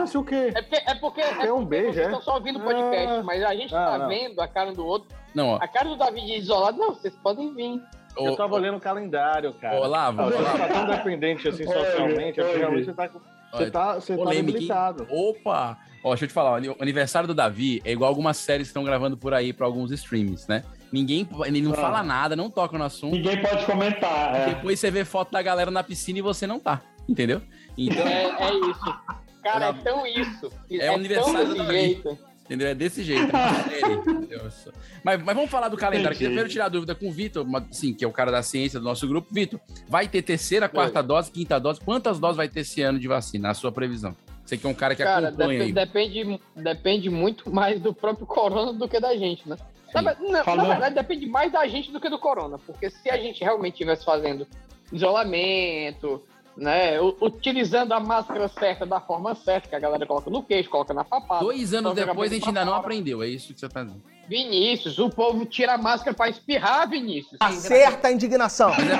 [0.07, 0.51] Sei o quê?
[0.53, 2.09] É porque, é porque, é porque um beijo, vocês é?
[2.09, 3.23] estão só ouvindo o podcast, Ah.
[3.23, 4.07] mas a gente Ah, tá não.
[4.09, 5.07] vendo a cara do outro.
[5.33, 5.55] Não, ó.
[5.61, 7.81] A cara do Davi de isolado, não, vocês podem vir.
[8.17, 9.79] Eu tava olhando o calendário, cara.
[9.79, 13.19] Ô, Olavo, Você tá tão dependente assim socialmente, é porque realmente você tá, com-
[13.57, 15.07] você tá, você tá debilitado.
[15.09, 15.77] Opa!
[16.03, 18.83] Ó, deixa eu te falar, o aniversário do Davi é igual algumas séries que estão
[18.83, 20.63] gravando por aí pra alguns streams, né?
[20.91, 21.75] Ninguém, ele não Ah.
[21.75, 23.13] fala nada, não toca no assunto.
[23.15, 24.35] Ninguém pode comentar.
[24.35, 24.45] é.
[24.53, 27.41] Depois você vê foto da galera na piscina e você não tá, entendeu?
[27.77, 28.99] Então, É, é isso.
[29.41, 30.51] Cara, é tão isso.
[30.69, 31.71] É o aniversário tão do Davi.
[31.73, 32.17] jeito.
[32.53, 32.67] Entendeu?
[32.67, 33.35] É desse jeito.
[33.35, 36.15] É série, mas, mas vamos falar do calendário.
[36.15, 38.43] Queria primeiro tirar a dúvida com o Vitor, uma- sim, que é o cara da
[38.43, 39.27] ciência do nosso grupo.
[39.33, 41.79] Vitor, vai ter terceira, quarta dose, quinta dose?
[41.81, 44.15] Quantas doses vai ter esse ano de vacina, na sua previsão?
[44.45, 45.71] Você que é um cara que Cara, acompanha dep- aí.
[45.73, 49.55] depende, depende muito mais do próprio corona do que da gente, né?
[49.93, 52.57] Na, na- na verdade, depende mais da gente do que do corona.
[52.59, 54.45] Porque se a gente realmente estivesse fazendo
[54.91, 56.21] isolamento,
[56.57, 56.99] né?
[57.21, 61.03] Utilizando a máscara certa da forma certa, que a galera coloca no queixo, coloca na
[61.03, 61.43] papada.
[61.43, 64.01] Dois anos coloca depois a gente ainda não aprendeu, é isso que você tá dizendo.
[64.27, 67.35] Vinícius, o povo tira a máscara pra espirrar, Vinícius.
[67.41, 68.69] Acerta a indignação.
[68.71, 68.93] Mas é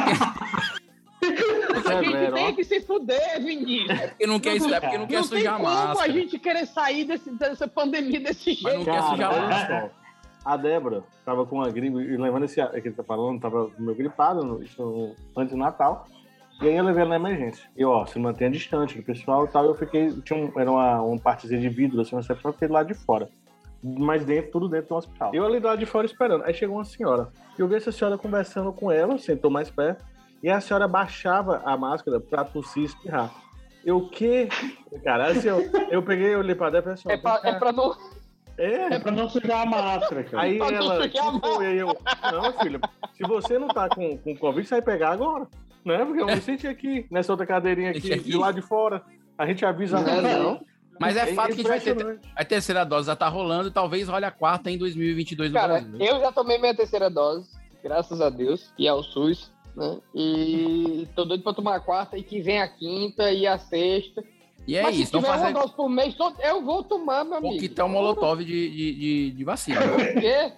[1.93, 3.99] A gente tem que se fuder, Vinícius.
[4.09, 6.11] porque não quer, é porque não quer Não tem sujar a como a máscara.
[6.13, 8.77] gente querer sair desse- dessa pandemia desse Mas jeito.
[8.79, 9.91] não quer Cara, sujar a máscara.
[10.43, 13.95] A Débora tava com uma gripe, e levando esse que ele tá falando, tava meio
[13.97, 16.05] gripado no- antes do Natal.
[16.61, 17.69] E aí eu levei ela na emergência.
[17.75, 19.65] E ó, se mantenha distante do pessoal e tal.
[19.65, 22.67] Eu fiquei, tinha um, era uma, uma partezinha de vidro, assim, uma recepção, eu fiquei
[22.67, 23.27] do lado de fora.
[23.83, 25.31] Mas dentro, tudo dentro do hospital.
[25.33, 26.45] Eu ali do lado de fora esperando.
[26.45, 27.29] Aí chegou uma senhora.
[27.57, 30.05] E eu vi essa senhora conversando com ela, sentou mais perto.
[30.41, 33.31] E a senhora baixava a máscara pra tossir e espirrar.
[33.83, 34.47] Eu, o quê?
[35.03, 37.71] Cara, assim, eu, eu peguei, eu olhei pra Débora e falei É pra, é pra
[37.73, 37.93] não.
[38.57, 40.43] é, É pra não sujar a máscara, cara.
[40.43, 41.87] Aí Pra não ela, tipo, eu,
[42.31, 42.79] não, filho,
[43.13, 45.45] se você não tá com, com Covid, você vai pegar agora.
[45.85, 46.05] Né?
[46.05, 48.23] Porque eu me senti aqui, nessa outra cadeirinha aqui, aqui.
[48.31, 49.03] de lá de fora.
[49.37, 50.61] A gente avisa Não é não.
[50.99, 52.19] Mas é fato que a gente vai ter.
[52.35, 55.81] A terceira dose já tá rolando e talvez role a quarta em 2022 no Cara,
[55.81, 55.97] Brasil.
[55.99, 57.49] eu já tomei minha terceira dose,
[57.83, 59.99] graças a Deus, e ao SUS, né?
[60.13, 64.23] E tô doido pra tomar a quarta e que vem a quinta e a sexta.
[64.67, 67.33] E é Mas isso, se tiver fazer uma dose por mês, eu vou tomar, meu
[67.33, 67.55] um amigo.
[67.55, 69.81] coquetel molotov de, de, de, de vacina.
[70.13, 70.53] Porque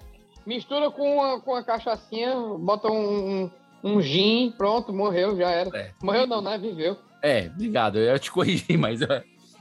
[0.45, 3.49] mistura com a, com a cachaçinha, bota um,
[3.85, 5.69] um, gin, pronto, morreu, já era.
[5.77, 5.91] É.
[6.03, 6.57] Morreu não, né?
[6.57, 6.97] Viveu.
[7.21, 8.99] É, obrigado, eu te corrigi, mas.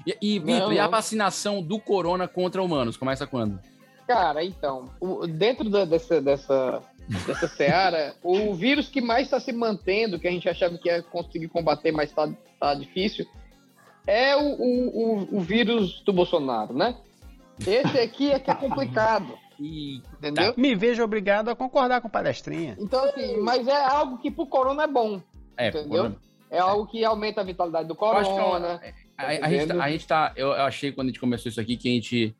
[0.06, 2.96] E, e Vitor, e a vacinação do corona contra humanos?
[2.96, 3.58] Começa quando?
[4.06, 6.82] Cara, então, o- dentro da- dessa, dessa,
[7.26, 11.02] dessa seara, o vírus que mais está se mantendo, que a gente achava que ia
[11.02, 12.28] conseguir combater, mas está
[12.60, 13.24] tá difícil,
[14.06, 14.88] é o, o,
[15.32, 16.94] o, o vírus do Bolsonaro, né?
[17.66, 20.54] Esse aqui é que é complicado, E entendeu?
[20.56, 22.76] Me vejo obrigado a concordar com palestrinha.
[22.78, 25.20] Então, assim, mas é algo que pro corona é bom,
[25.56, 25.88] é, Entendeu?
[25.88, 26.16] corona-
[26.50, 28.80] é algo que aumenta a vitalidade do Eu acho que é corona.
[29.18, 30.32] a, a gente, tá- a gente tá.
[30.36, 32.36] Eu eu achei quando a gente começou isso aqui que a gente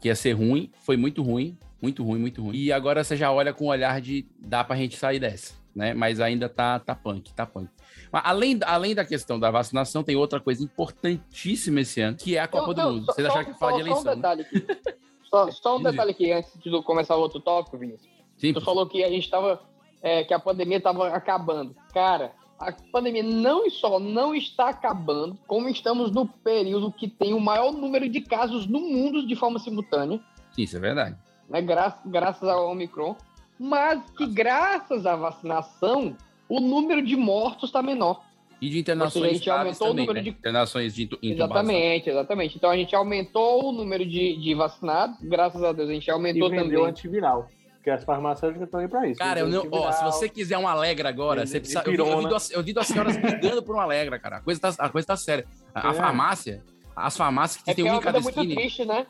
[0.00, 0.70] que ia ser ruim.
[0.80, 2.56] Foi muito ruim, muito ruim, muito ruim.
[2.56, 5.94] E agora você já olha com o olhar de dá pra gente sair dessa, né?
[5.94, 7.70] Mas ainda tá, tá punk, tá punk.
[8.12, 12.40] Mas além, além da questão da vacinação, tem outra coisa importantíssima esse ano, que é
[12.40, 13.06] a Copa Não, do não, Mundo.
[13.06, 14.14] Vocês acharam que fala de eleição, um né?
[14.16, 14.46] detalhe.
[15.34, 18.08] Só, só um detalhe aqui, antes de começar o outro tópico, Vinícius.
[18.36, 19.60] Sim, Tu falou que a gente tava.
[20.02, 21.74] é, que a pandemia estava acabando.
[21.92, 27.40] Cara, a pandemia não só não está acabando, como estamos no período que tem o
[27.40, 30.20] maior número de casos no mundo de forma simultânea,
[30.52, 31.16] sim, isso é verdade.
[31.48, 31.60] né?
[31.62, 33.16] Gra graças ao Omicron.
[33.58, 36.16] Mas que graças à vacinação,
[36.48, 38.20] o número de mortos está menor.
[38.60, 40.30] E de internações seja, a gente aumentou o também, número né?
[40.30, 41.54] de- Internações de intu- intubação.
[41.62, 42.56] Exatamente, exatamente.
[42.56, 46.10] Então a gente aumentou o número de, de vacinados, graças a Deus a gente E
[46.10, 46.84] aumentou vendeu também.
[46.90, 47.48] antiviral.
[47.76, 49.18] Porque as farmacêuticas estão aí pra isso.
[49.18, 51.82] Cara, eu Vendeu não, ó, se você quiser um Alegra agora, De- você precisa.
[51.84, 54.36] Eu vi, eu, vi duas, eu vi duas senhoras brigando por um Alegra, cara.
[54.38, 55.44] A coisa tá, a coisa tá séria.
[55.74, 55.94] A, a É.
[55.94, 56.62] farmácia,
[56.96, 58.60] as farmácias que É tem que é um uma em cada vida muito esquina.
[58.60, 59.06] triste, né?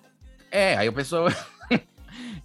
[0.51, 1.27] É, aí o pessoal.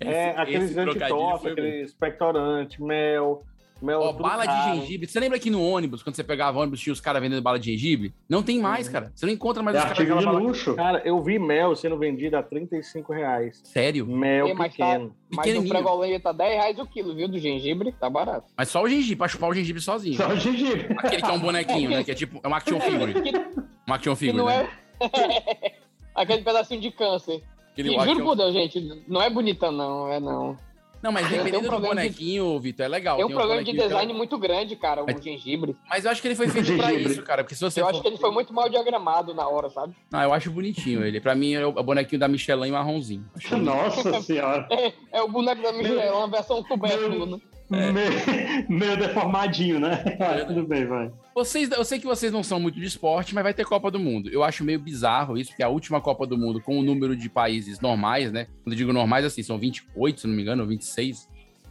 [0.02, 1.62] É, aqueles antitop, foi bom.
[1.62, 3.44] aquele expectorante, mel,
[3.82, 4.76] mel Ó, tudo bala de caro.
[4.80, 5.08] gengibre.
[5.08, 7.72] Você lembra que no ônibus, quando você pegava ônibus, tinha os caras vendendo bala de
[7.72, 8.14] gengibre?
[8.28, 9.12] Não tem mais, cara.
[9.16, 10.40] Você não encontra mais É os caras de bala.
[10.40, 10.76] luxo.
[10.76, 13.62] Cara, eu vi mel sendo vendido a 35 reais.
[13.64, 14.06] Sério?
[14.06, 15.16] Mel É, mas tá- pequeno.
[15.32, 17.28] Mas o frangolândia tá 10 reais o quilo, viu?
[17.28, 18.48] Do gengibre, tá barato.
[18.58, 20.16] Mas só o gengibre, pra chupar o gengibre sozinho.
[20.18, 20.88] Só o gengibre.
[20.98, 22.04] Aquele que é um bonequinho, né?
[22.04, 22.40] Que é tipo.
[22.44, 23.14] É um action figure.
[23.22, 24.38] Que, Um action que figure.
[24.38, 24.68] não né?
[25.02, 25.72] é.
[26.16, 27.42] Aquele pedacinho de câncer.
[27.72, 30.58] Aquele E juro por Deus, gente, não é bonita, não, é não.
[31.02, 33.16] Não, mas Tem um dependendo do problema de- bonequinho, Vitor, é legal.
[33.16, 35.76] Tem um uns problema de que- design muito grande, cara, o Mas- gengibre.
[35.90, 37.44] Mas eu acho que ele foi feito pra isso, cara.
[37.44, 39.96] Porque se você Eu for- acho que ele foi muito mal diagramado na hora, sabe?
[40.12, 41.22] Ah, eu acho bonitinho ele.
[41.22, 43.26] Pra mim é o bonequinho da Michelin marronzinho.
[43.64, 44.68] Nossa senhora.
[45.12, 47.40] É o boneco da Michelin, uma versão tubérculo, né?
[47.72, 47.92] É.
[47.92, 48.12] Meio,
[48.70, 50.04] meio deformadinho, né?
[50.20, 51.12] Ah, tudo bem, vai.
[51.36, 54.00] Vocês, eu sei que vocês não são muito de esporte, mas vai ter Copa do
[54.00, 54.30] Mundo.
[54.30, 57.30] Eu acho meio bizarro isso, porque a última Copa do Mundo, com o número de
[57.30, 58.48] países normais, né?
[58.64, 61.30] Quando eu digo normais, assim, são 28, se não me engano, ou 26.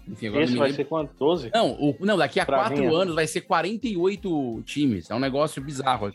[0.08, 0.82] Enfim, agora Esse não me vai lembro.
[0.84, 1.10] ser quanto?
[1.18, 1.50] 12?
[1.52, 2.80] Não, o- não, daqui a Travinha.
[2.82, 5.10] quatro anos vai ser 48 times.
[5.10, 6.12] É um negócio bizarro.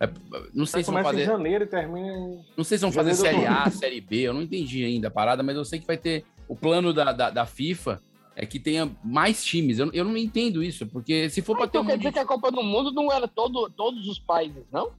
[0.00, 0.08] É,
[0.52, 1.36] não sei se vão Começa em fazer.
[1.38, 2.38] janeiro e termina em...
[2.56, 5.42] Não sei se vão fazer Série A, Série B, eu não entendi ainda a parada,
[5.42, 6.24] mas eu sei que vai ter.
[6.48, 8.00] O plano da, da, da FIFA
[8.36, 9.78] é que tenha mais times.
[9.80, 12.12] Eu, eu não entendo isso, porque se for pra ter um Então quer monte dizer
[12.12, 14.90] que a Copa do Mundo não era todo, todos os países, não?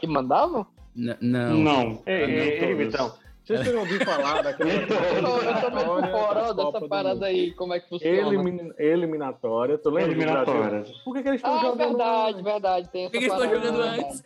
[0.00, 0.66] Que mandavam?
[0.96, 1.54] N- Não.
[1.58, 2.02] Não.
[2.06, 2.74] Ei, não ei, ei.
[2.74, 3.12] Vitão.
[3.44, 7.26] Vocês têm ouvido falar daquela Eu tô, eu tô meio por eliminatória fora dessa parada
[7.26, 8.16] aí, como é que funciona.
[8.16, 9.78] Elimin- Eliminatória.
[9.78, 10.12] Tu lembra?
[10.12, 10.90] Eliminatórias.
[11.04, 11.78] Por que, que eles estão Ah, é jogando?
[11.88, 12.88] verdade, verdade.
[12.90, 14.04] Tem Por que, que eles estão jogando verdade.
[14.04, 14.24] antes?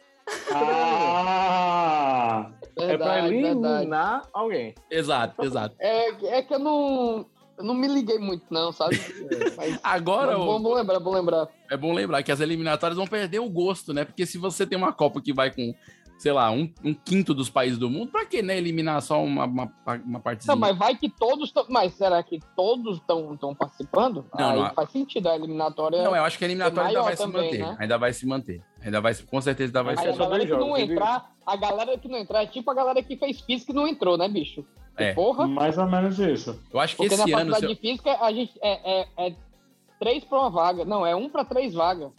[1.24, 2.50] Ah!
[2.76, 3.34] É pra Verdade, verdade.
[3.34, 4.74] eliminar alguém.
[4.90, 5.74] Exato, exato.
[5.78, 7.26] É, é que eu não,
[7.62, 8.96] eu não me liguei muito, não, sabe?
[9.56, 11.48] Mas, Agora, mas o- vamos lembrar, vamos lembrar.
[11.70, 14.04] é bom lembrar que as eliminatórias vão perder o gosto, né?
[14.04, 15.74] Porque se você tem uma Copa que vai com,
[16.18, 18.56] sei lá, um, um quinto dos países do mundo, pra que, né?
[18.58, 19.72] Eliminar só uma, uma,
[20.04, 20.54] uma partezinha?
[20.54, 21.64] Não, mas vai que todos estão.
[21.68, 24.24] Mas será que todos estão participando?
[24.36, 24.70] Não, Aí não.
[24.74, 26.02] faz sentido a eliminatória.
[26.02, 27.58] Não, eu acho que a eliminatória ainda maior vai se também, manter.
[27.60, 27.76] né?
[27.78, 28.62] Ainda vai se manter.
[28.84, 31.30] Ainda vai, se- com certeza ainda vai Aí se a só galera que não entrar,
[31.46, 34.16] a galera que não entrar é tipo a galera que fez física e não entrou,
[34.18, 34.64] né, bicho?
[34.96, 35.12] É.
[35.14, 35.46] Porra.
[35.46, 36.60] Mais ou menos isso.
[36.72, 37.50] Eu acho que Porque na esse ano.
[37.52, 39.34] faculdade se eu- de física a gente é, é, é
[39.98, 40.84] três pra uma vaga.
[40.84, 42.10] Não, é um pra três vagas.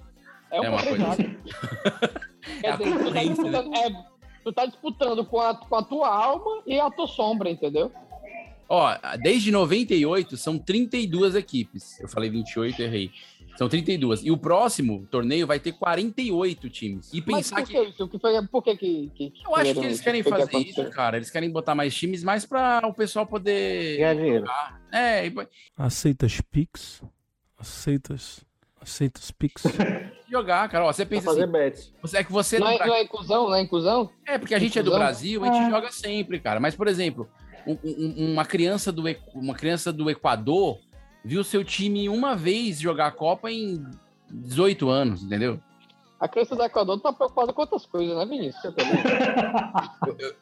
[0.51, 2.23] É um É pra uma três coisa vagas.
[2.61, 3.23] É a Quer dizer, tu tá, né?
[3.25, 4.05] disputando, é,
[4.43, 7.89] tu tá disputando com a, com a tua alma e a tua sombra, entendeu?
[8.67, 11.99] Ó, desde 98 são 32 equipes.
[12.01, 13.11] Eu falei 28, errei.
[13.57, 14.23] São 32.
[14.25, 17.13] E o próximo torneio vai ter 48 times.
[17.13, 17.73] E Mas pensar por que.
[17.73, 18.03] que isso?
[18.03, 19.11] O que foi, por que que...
[19.15, 20.83] que Eu acho que eles querem O que que fazer aconteceu?
[20.85, 21.17] isso, cara.
[21.17, 23.97] Eles querem botar mais times mais pra o pessoal poder.
[23.97, 24.45] Ganhar dinheiro.
[24.91, 25.33] É, e
[25.77, 27.01] Aceitas Pix?
[27.57, 28.43] Aceitas.
[28.81, 29.63] Aceitas Pix?
[30.29, 30.85] jogar, cara.
[30.85, 31.51] Ó, você pensa fazer assim.
[31.51, 31.93] bets.
[32.01, 33.43] Você, é que você Não não é, tá não é inclusão?
[33.49, 34.09] Não é inclusão?
[34.25, 34.91] É, porque a gente é do.
[34.91, 36.59] Brasil, a gente joga sempre, cara.
[36.59, 37.29] Mas, por exemplo,
[37.65, 39.03] um- um- uma, criança do,
[39.35, 40.79] uma criança do Equador
[41.23, 43.85] viu seu time uma vez jogar a Copa em
[44.29, 45.59] 18 anos, entendeu?
[46.19, 48.73] A criança do Equador tá preocupada com outras coisas, né, Vinícius?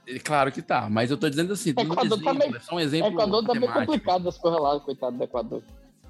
[0.08, 3.12] É Claro que tá, mas eu tô dizendo assim, um Equador exemplo, é um exemplo
[3.14, 3.86] Equador tá matemático.
[3.86, 5.64] complicado das coisas lá, coitado do Equador.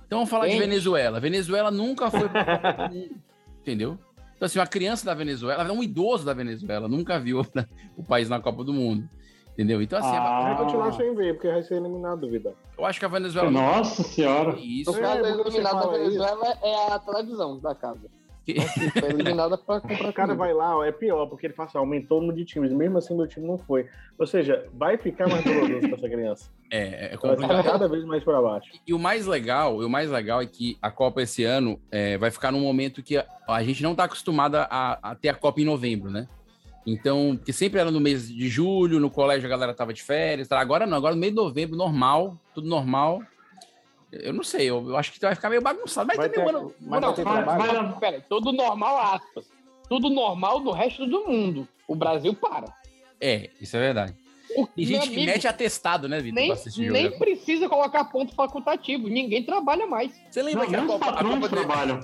[0.06, 0.62] Então vamos falar de Gente.
[0.62, 1.20] Venezuela.
[1.22, 3.16] Venezuela nunca foi pra Mundo,
[3.62, 3.98] entendeu?
[4.36, 7.46] Então assim, uma criança da Venezuela, um idoso da Venezuela, nunca viu
[7.96, 9.08] o país na Copa do Mundo,
[9.62, 9.82] entendeu?
[9.82, 10.21] Então assim, é Ah.
[10.21, 10.54] bacana.
[10.56, 12.54] Vai continuar sem ver, porque vai ser eliminado, vida.
[12.78, 13.50] eu acho que a Venezuela...
[13.52, 14.58] Nossa senhora.
[14.60, 18.10] Isso, caso, É, eliminada da Venezuela é a televisão da casa.
[18.43, 18.60] que-
[19.00, 21.78] Foi eliminada pra comprar O cara vai lá, ó, é pior, porque ele fala assim,
[21.78, 23.86] aumentou o número de times, mesmo assim meu time não foi.
[24.17, 26.50] Ou seja, vai ficar mais doloroso pra essa criança.
[26.71, 27.58] é, é Vai complicado.
[27.58, 28.71] ficar cada vez mais pra baixo.
[28.88, 32.17] E o mais legal, e o mais legal é que a Copa esse ano é,
[32.17, 35.36] vai ficar num momento que a, a gente não está acostumada a, a ter a
[35.36, 36.28] Copa em novembro, né?
[36.86, 40.48] Então, que sempre era no mês de julho, no colégio a galera tava de férias,
[40.48, 40.60] tá?
[40.60, 43.22] agora não, agora no mês de novembro, normal, tudo normal.
[44.12, 46.54] Eu não sei, eu, eu acho que vai ficar meio bagunçado, mas Vai também ter,
[46.54, 46.74] o ano.
[46.82, 47.89] mas Não, vai trabalho?
[47.89, 49.46] vai- Pera, tudo normal, aspas.
[49.88, 51.67] Tudo normal no resto do mundo.
[51.88, 52.74] O Brasil para.
[53.20, 54.15] É, isso é verdade.
[54.56, 56.91] O, Tem gente que amigo, mete atestado, né, Vitor, nem, jogo.
[56.91, 57.17] nem né?
[57.17, 59.08] precisa colocar ponto facultativo.
[59.08, 60.12] Ninguém trabalha mais.
[60.30, 62.00] Você lembra Não, que a Copa, a, Copa de, trabalham.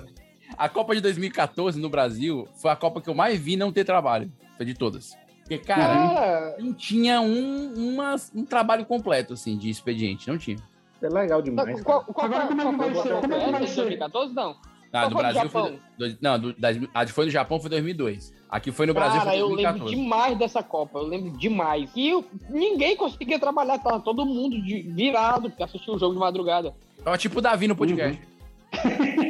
[0.56, 3.84] A Copa de 2014 no Brasil foi a Copa que eu mais vi não ter
[3.84, 4.30] trabalho.
[4.56, 5.16] Foi de todas.
[5.40, 5.82] Porque, cara,
[6.14, 10.28] Cara, não tinha um, uma- um trabalho completo, assim, de expediente.
[10.28, 10.58] Não tinha.
[11.00, 11.80] É legal demais.
[11.82, 13.20] qual, qual, Agora, qual, como é que vai foi ser?
[13.20, 13.74] Como é que vai ser?
[13.76, 14.56] 2014, não.
[14.92, 15.78] Ah, do Brasil foi.
[15.98, 18.34] Do- não, do, das- a de foi no Japão foi 2002.
[18.50, 19.96] Aqui foi no Brasil Cara, foi eu lembro 2014.
[19.96, 20.98] demais dessa Copa.
[20.98, 21.90] Eu lembro demais.
[21.94, 23.78] E eu- ninguém conseguia trabalhar.
[23.78, 26.74] Tava todo mundo de, virado porque assistiu o jogo de madrugada.
[27.04, 28.20] Tava tipo o Davi no podcast.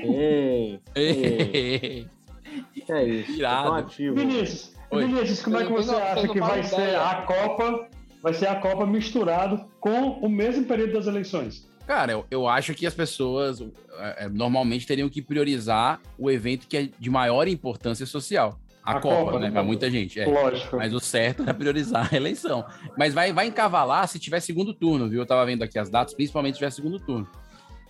[0.05, 2.07] Ei, Ei.
[2.89, 3.33] é isso.
[3.33, 3.73] Irado.
[3.75, 4.17] Ativo.
[4.17, 5.07] Vinícius, Oi.
[5.07, 7.89] Vinícius, como é que você acha que vai ser a Copa?
[8.23, 11.69] Vai ser a Copa misturado com o mesmo período das eleições.
[11.87, 13.63] Cara, eu, eu acho que as pessoas
[13.99, 18.59] é, é, normalmente teriam que priorizar o evento que é de maior importância social.
[18.85, 19.47] A, A Copa, Copa, né?
[19.47, 19.53] né?
[19.53, 20.21] Pra muita gente.
[20.21, 20.27] É.
[20.27, 20.77] Lógico.
[20.77, 22.65] Mas o certo é priorizar a eleição.
[22.97, 25.21] Mas vai, vai encavalar se tiver segundo turno, viu?
[25.21, 27.27] Eu tava vendo aqui as datas, principalmente se tiver segundo turno.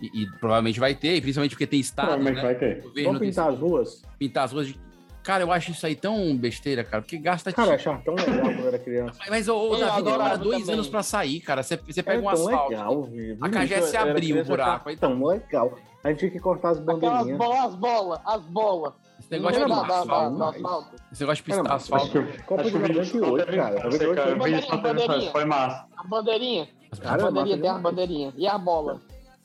[0.01, 2.41] E, e provavelmente vai ter, principalmente porque tem estado, Provavelmente né?
[2.41, 2.81] vai ter.
[3.03, 4.01] Vamos tem- pintar as ruas?
[4.17, 4.79] pintar as ruas de.
[5.21, 8.59] Cara, eu acho isso aí tão besteira, cara, porque gasta Cara, achava tão legal quando
[8.61, 9.19] eu era criança.
[9.29, 10.73] Mas, ô, ô, Eu Davi, demora adorava dois também.
[10.75, 11.61] anos pra sair, cara.
[11.61, 12.69] Você, você pega Era um asfalto.
[12.69, 13.37] legal, velho.
[13.41, 15.77] A KGS era abriu o buraco, Tão legal.
[16.03, 17.37] A gente tinha que cortar as Aquelas bandeirinhas.
[17.37, 18.93] bolas, as bolas, as bolas.
[19.19, 20.95] Esse negócio de da- asfalto.
[21.11, 22.05] Esse negócio de pistar asfalto.
[22.19, 24.77] Acho que, Copa acho que de o Vinícius 98, teve- cara.
[24.77, 25.31] Bandeirinha.
[25.31, 25.85] Foi massa.
[25.97, 26.67] A bandeirinha.
[27.01, 27.83] Cara, a bandeirinha, tem as demais.
[27.95, 28.33] bandeirinhas.
[28.37, 29.01] E a bola.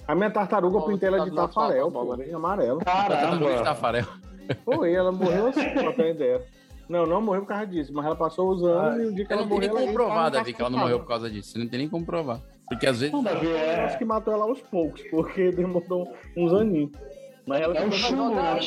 [0.07, 2.79] A minha tartaruga eu pintei ela de tá tafarel, pô, e amarelo.
[2.79, 3.62] De Caramba!
[3.62, 4.07] Tafarel.
[4.64, 6.43] Foi, ela morreu assim, pra ter uma ideia.
[6.87, 9.33] Não, não morreu por causa disso, mas ela passou os anos e o dia que
[9.33, 9.87] Eu ela não tem nem morreu...
[9.87, 11.51] como ela provar, tava Davi, que ela não morreu por causa disso.
[11.53, 12.40] Você não tem nem como provar.
[12.69, 13.12] Porque às vezes.
[13.14, 13.85] Não, Davi, é.
[13.85, 16.90] Acho que matou ela aos poucos, porque demorou uns aninhos.
[17.47, 18.59] Mas ela É o já- chumbo, né?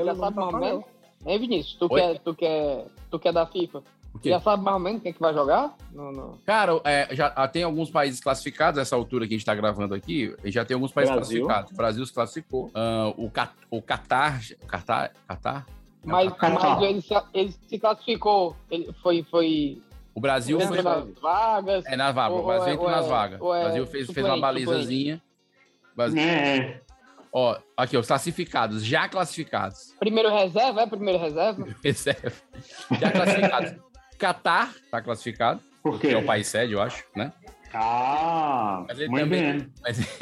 [0.00, 0.84] Ela não sabe fala, menos.
[1.26, 1.74] Hein, Vinícius?
[1.80, 2.00] Tu Oi?
[2.00, 3.82] quer, tu, quer, tu quer da FIFA?
[4.18, 4.30] O quê?
[4.30, 5.76] Já sabe mais ou menos quem é que vai jogar?
[5.92, 6.38] Não, não.
[6.44, 9.94] Cara, é, já ah, tem alguns países classificados, essa altura que a gente tá gravando
[9.94, 11.44] aqui, já tem alguns países Brasil.
[11.44, 11.72] classificados.
[11.72, 12.70] O Brasil se classificou.
[12.74, 14.40] Ah, o, Ca- o Qatar.
[14.66, 15.12] Qatar?
[15.28, 15.66] Qatar?
[16.04, 16.76] Mas, Catar.
[16.80, 19.80] mas ele, se, ele se classificou, ele foi, foi
[20.14, 20.82] O Brasil foi.
[20.82, 21.86] nas vagas.
[21.86, 22.38] É nas vagas.
[22.38, 23.40] O Brasil é- entrou ou nas é- vagas.
[23.40, 25.22] O é Brasil fez, fez uma balizazinha.
[25.94, 26.80] Brasil- é.
[27.30, 29.94] Ó, aqui, os classificados, já classificados.
[30.00, 31.66] Primeiro reserva, é primeiro reserva?
[31.84, 32.32] Reserva.
[32.98, 33.74] Já classificados.
[34.18, 36.14] Catar tá classificado, Por que quê?
[36.14, 37.32] é o país sede, eu acho, né?
[37.72, 39.72] Ah, Mas ele muito também- bem.
[39.82, 40.18] Mas,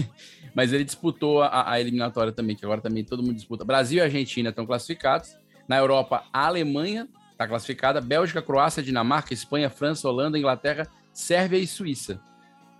[0.55, 3.65] mas ele disputou a, a eliminatória também, que agora também todo mundo disputa.
[3.65, 5.37] Brasil e Argentina estão classificados.
[5.69, 8.01] Na Europa, a Alemanha está classificada.
[8.01, 12.21] Bélgica, Croácia, Dinamarca, Espanha, França, Holanda, Inglaterra, Sérvia e Suíça.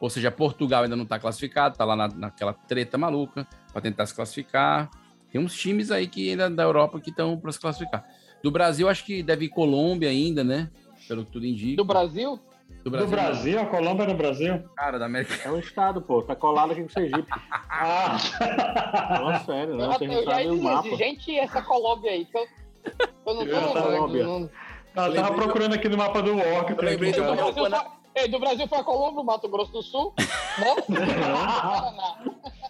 [0.01, 4.07] Ou seja, Portugal ainda não está classificado, está lá na, naquela treta maluca para tentar
[4.07, 4.91] se classificar.
[5.31, 8.05] Tem uns times aí que ainda da Europa que estão para se classificar.
[8.43, 10.71] Do Brasil, acho que deve ir Colômbia ainda, né?
[11.07, 11.77] Pelo que tudo indica.
[11.77, 12.39] Do Brasil?
[12.85, 14.63] Do Do Brasil, a Colômbia é do Brasil?
[14.77, 15.35] Cara, da América.
[15.49, 16.23] É um estado, pô.
[16.23, 17.27] Tá colado aqui com o Sergipe.
[17.79, 19.85] Ah, Fala sério, né?
[19.87, 20.97] eu, Você eu não já sabe ia o mapa.
[20.97, 22.47] gente, essa Colômbia aí, que eu,
[23.27, 23.97] eu não tô Eu tava lembrando.
[23.97, 24.25] Colômbia.
[24.25, 24.51] não-
[25.09, 26.73] eu tava procurando aqui no mapa do Walk.
[26.73, 29.49] Eu lembrei do Do Barro Brasil, Pana- foi, ei, do Brasil foi a Colômbia, Mato
[29.49, 30.75] Grosso do Sul, né?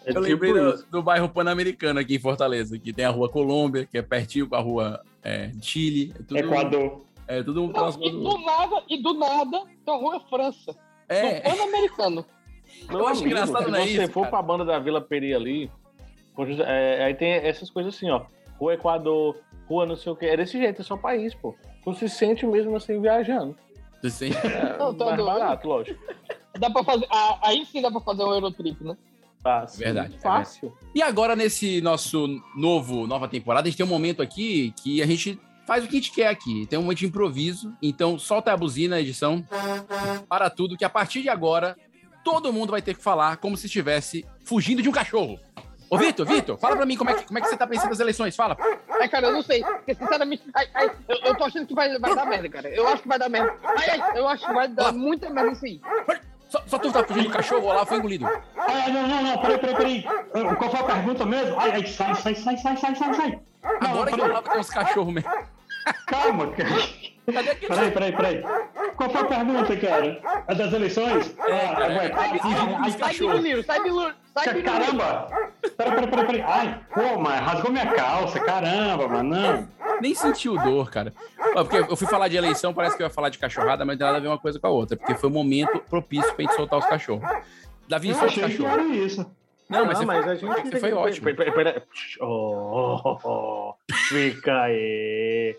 [0.05, 3.29] É Eu tipo lembrei do, do bairro Pan-Americano aqui em Fortaleza, que tem a rua
[3.29, 6.13] Colômbia, que é pertinho com a rua é, Chile.
[6.19, 7.01] É tudo, Equador.
[7.29, 10.77] É tudo um Não, próximo e do nada, e do nada, tem uma rua França.
[11.09, 12.25] É, Do Pan-Americano.
[12.89, 14.31] Meu Eu acho amigo, engraçado, se não é você isso, for cara?
[14.31, 15.71] pra banda da Vila Peri ali,
[16.67, 18.23] é, aí tem essas coisas assim, ó.
[18.59, 19.37] Rua Equador,
[19.69, 20.27] rua não sei o quê.
[20.27, 21.55] É desse jeito, é só país, pô.
[21.85, 23.57] Tu se sente mesmo assim viajando.
[24.01, 24.31] tu sim.
[24.33, 26.03] É Não, tá mais barato, lógico.
[26.59, 27.07] Dá pra fazer,
[27.43, 28.97] aí sim dá pra fazer um Eurotrip, né?
[29.43, 29.79] Fácil.
[29.85, 30.73] Verdade, é Fácil.
[30.95, 35.07] E agora, nesse nosso novo, nova temporada, a gente tem um momento aqui que a
[35.07, 36.67] gente faz o que a gente quer aqui.
[36.67, 37.77] Tem um momento de improviso.
[37.83, 39.45] Então, solta a buzina, edição.
[40.29, 41.77] Para tudo, que a partir de agora,
[42.25, 45.39] todo mundo vai ter que falar como se estivesse fugindo de um cachorro.
[45.89, 47.91] Ô, Vitor, Vitor, fala pra mim como é, que, como é que você tá pensando
[47.91, 48.35] nas eleições.
[48.35, 48.57] Fala.
[49.01, 49.63] Ai, cara, eu não sei.
[49.63, 52.69] Porque, sinceramente, ai, ai, eu, eu tô achando que vai, vai dar merda, cara.
[52.71, 53.55] Eu acho que vai dar merda.
[53.63, 55.81] Ai, ai, eu acho que vai dar muita merda isso aí.
[56.49, 58.27] Só, só tu tá fugindo do cachorro, lá foi engolido.
[58.27, 60.57] Ah, não, não, não, peraí, peraí, peraí.
[60.57, 61.61] Qual foi a pergunta mesmo?
[61.61, 63.39] Ai, ai, sai, sai, sai, sai, sai, sai, sai.
[63.81, 65.31] Não, Agora que eu lavo tem uns cachorros mesmo.
[66.07, 66.69] Calma, cara.
[67.33, 68.45] Cadê aquele Peraí, peraí, peraí.
[68.97, 70.21] Qual foi a pergunta, cara?
[70.47, 71.37] A das eleições?
[71.41, 74.15] É, cara, ué, é, dos ai, Sai de Luliro, sai de Luliro.
[74.65, 75.29] Caramba!
[75.77, 76.43] Peraí, peraí, peraí, peraí.
[76.43, 79.29] Ai, pô, mas rasgou minha calça, caramba, mano.
[79.35, 79.69] Não.
[80.01, 81.13] Nem sentiu dor, cara.
[81.55, 83.99] Porque eu fui falar de eleição, parece que eu ia falar de cachorrada, mas não
[83.99, 84.97] tem nada a ver uma coisa com a outra.
[84.97, 87.29] Porque foi o momento propício pra gente soltar os cachorros.
[87.89, 88.79] Davi, Eu solta os achei que cachorros.
[88.87, 89.27] era isso.
[89.69, 91.35] Não, mas, Não, você, mas foi, a gente foi que- ótimo.
[91.35, 91.83] Pera.
[92.21, 93.75] Oh, oh, oh.
[94.09, 95.57] Fica aí.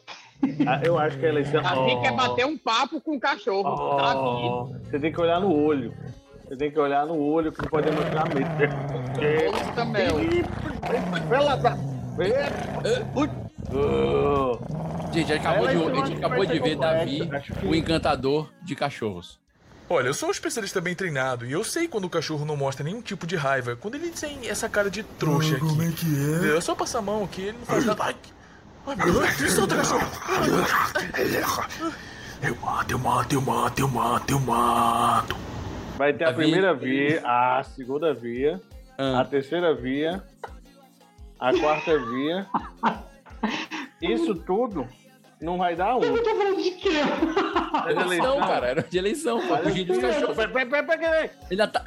[0.65, 1.61] Ah, Eu acho que a eleição.
[1.61, 3.67] Davi oh, quer bater um papo com o cachorro.
[3.67, 4.65] Oh.
[4.85, 5.93] Você tem que olhar no olho.
[6.47, 9.75] Você tem que olhar no olho que não pode mostrar medo.
[9.75, 10.15] Tamel.
[11.27, 11.77] Vai lá, tá.
[13.69, 14.57] Oh.
[15.11, 17.29] Gente, a gente acabou, Ela de, é a gente acabou de ver Davi,
[17.63, 19.39] o encantador de cachorros.
[19.89, 22.83] Olha, eu sou um especialista bem treinado e eu sei quando o cachorro não mostra
[22.83, 23.75] nenhum tipo de raiva.
[23.77, 25.59] Quando ele tem essa cara de trouxa aqui.
[25.65, 26.05] Como é que
[26.53, 26.57] é?
[26.57, 28.03] É só passar a mão aqui, ele não faz nada.
[28.03, 28.15] Ai,
[28.85, 30.01] ai meu Deus, me solta, cachorro!
[32.41, 35.35] Eu mato, eu mato, eu mato, eu mato, eu mato.
[35.97, 38.61] Vai ter a Davi- primeira via, a segunda via,
[38.97, 39.21] Ah.
[39.21, 40.21] a terceira via,
[41.39, 42.45] a quarta via.
[44.01, 44.85] Isso tudo
[45.41, 46.03] não vai dar um.
[46.03, 46.89] Eu tô falando de quê?
[47.85, 49.47] É de Eleição, cara, era de eleição.
[49.47, 50.37] Pra fugir dos cachorros.
[51.49, 51.83] Ainda tá.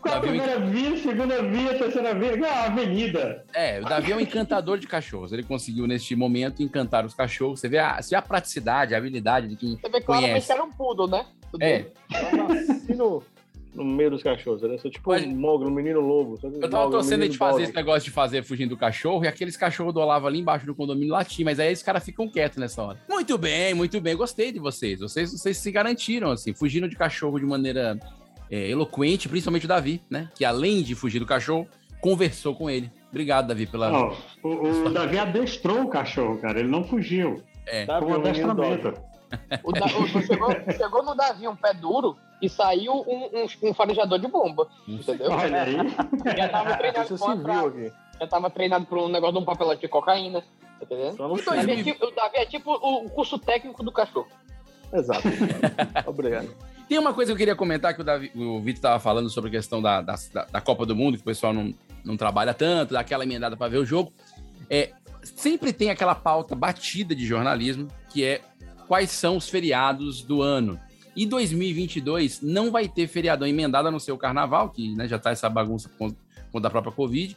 [0.00, 2.32] Qual a Davi- primeira via, segunda via, terceira via?
[2.50, 3.44] Ah, avenida.
[3.54, 5.32] É, o Davi é um encantador de cachorros.
[5.32, 7.60] Ele conseguiu, neste momento, encantar os cachorros.
[7.60, 10.46] Você vê a, você vê a praticidade, a habilidade de quem Você vê claramente conhece.
[10.46, 11.24] que era um poodle, né?
[11.52, 11.92] Tudo É, bem.
[12.32, 13.22] Eu nasci no,
[13.74, 14.76] no meio dos cachorros, né?
[14.78, 16.38] Sou tipo Mas- um mogro, um menino lobo.
[16.40, 17.62] sou Eu tava mogro, torcendo de fazer bode.
[17.64, 20.74] esse negócio de fazer fugindo do cachorro e aqueles cachorros do Olavo ali embaixo do
[20.74, 23.00] condomínio latim, mas aí os caras ficam quietos nessa hora.
[23.08, 25.00] Muito bem, muito bem, gostei de vocês.
[25.00, 27.98] Vocês, vocês se garantiram, assim, fugindo de cachorro de maneira
[28.50, 30.28] é, eloquente, principalmente o Davi, né?
[30.34, 31.66] Que além de fugir do cachorro,
[32.00, 32.90] conversou com ele.
[33.10, 33.90] Obrigado, Davi, pela.
[33.92, 36.60] Ó, o, o Davi adestrou o cachorro, cara.
[36.60, 37.42] Ele não fugiu.
[37.66, 37.86] É.
[37.86, 39.00] Davi, um menino adestramento.
[39.62, 43.74] O Da- o- chegou, chegou no Davi um pé duro e saiu um, um, um
[43.74, 44.68] farejador de bomba.
[44.86, 45.30] Entendeu?
[45.30, 45.76] Olha aí.
[46.36, 49.88] Já tava treinado se viu já tava treinado por um negócio de um papelote de
[49.88, 50.40] cocaína.
[50.42, 50.46] Tá
[50.82, 51.20] entendendo?
[51.24, 54.28] O Davi, é tipo, o Davi é tipo o curso técnico do cachorro.
[54.92, 55.22] Exato.
[56.06, 56.48] Obrigado.
[56.88, 59.48] Tem uma coisa que eu queria comentar que o, Davi- o Vitor estava falando sobre
[59.48, 61.72] a questão da, da, da- da Copa do Mundo, que o pessoal não,
[62.04, 64.12] não trabalha tanto, dá aquela emendada para ver o jogo.
[64.68, 64.90] É,
[65.22, 68.40] sempre tem aquela pauta batida de jornalismo, que é
[68.92, 70.78] quais são os feriados do ano.
[71.16, 75.18] E 2022 não vai ter feriadão emendado a não ser o carnaval, que né, já
[75.18, 76.14] tá essa bagunça com,
[76.52, 77.34] com da própria Covid.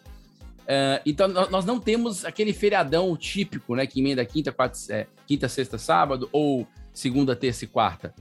[0.67, 3.87] É, então, nó- nós não temos aquele feriadão típico, né?
[3.87, 8.13] Que emenda quinta, quarta, é, quinta, sexta, sábado, ou segunda, terça e quarta.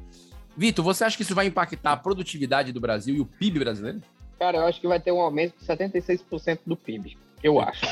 [0.57, 4.01] Vitor, você acha que isso vai impactar a produtividade do Brasil e o PIB brasileiro?
[4.39, 7.19] Cara, eu acho que vai ter um aumento de 76% do PIB.
[7.43, 7.85] Eu acho.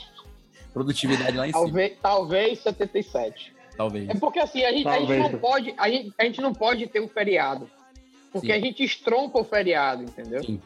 [0.72, 3.59] Produtividade lá em cima, Talvez, talvez 77.
[3.80, 4.08] Talvez.
[4.10, 6.86] É porque assim, a gente, a gente não pode, a gente, a gente não pode
[6.86, 7.68] ter um feriado.
[8.30, 8.52] Porque Sim.
[8.52, 10.44] a gente estrompa o feriado, entendeu?
[10.44, 10.60] Sim.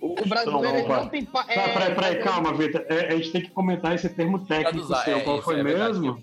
[0.00, 1.24] O, o brasileiro não tem.
[1.24, 2.84] pa- Tá, é, peraí, peraí, calma, Vitor.
[2.88, 5.18] É, a gente tem que comentar esse termo técnico Traduzar, seu.
[5.18, 6.22] é, Qual foi é mesmo?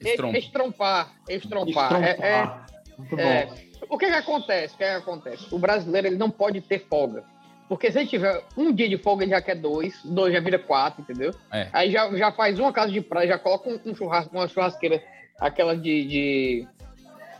[0.00, 0.38] Estrompa.
[0.38, 2.02] Estrompar, estrompar.
[2.02, 2.66] É- é- Estrompar.
[2.98, 3.72] Muito bom.
[3.90, 4.74] O que que acontece?
[4.74, 5.46] O que que acontece?
[5.54, 7.24] O brasileiro ele não pode ter folga.
[7.68, 10.58] Porque se ele tiver um dia de folga, ele já quer dois, dois já vira
[10.58, 11.32] quatro, entendeu?
[11.52, 11.68] É.
[11.72, 15.02] Aí já, já faz uma casa de praia, já coloca um, um churrasco, uma churrasqueira,
[15.38, 16.68] aquela de, de-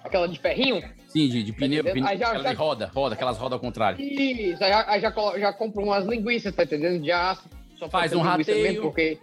[0.04, 0.82] aquela de ferrinho.
[1.08, 1.92] Sim, de, de pneu, entendendo?
[1.94, 4.00] pneu Aí já- aquela já- de roda, roda, aquelas rodas ao contrário.
[4.00, 7.02] Isso, aí já, aí já, já compra umas linguiças, tá entendendo?
[7.02, 7.48] De aço.
[7.78, 8.62] Só Faz um rateio.
[8.62, 9.18] Mesmo, porque...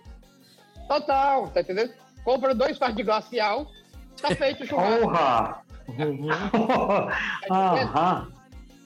[0.87, 1.93] Total, tá entendendo?
[2.23, 3.67] Compra dois fardos de glacial,
[4.21, 5.01] tá feito o churrasco.
[5.01, 5.61] Porra!
[7.49, 8.27] Aham.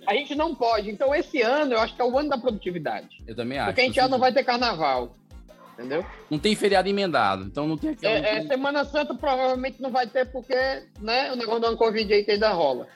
[0.06, 0.90] A gente não pode.
[0.92, 3.24] Então, esse ano, eu acho que é o ano da produtividade.
[3.26, 3.68] Eu também acho.
[3.70, 5.14] Porque a gente já não vai ter carnaval.
[5.74, 6.06] Entendeu?
[6.30, 8.14] Não tem feriado emendado, então não tem aquela.
[8.14, 10.54] É, é, Semana Santa provavelmente não vai ter, porque
[11.00, 12.88] né, o negócio do Covid aí que ainda rola.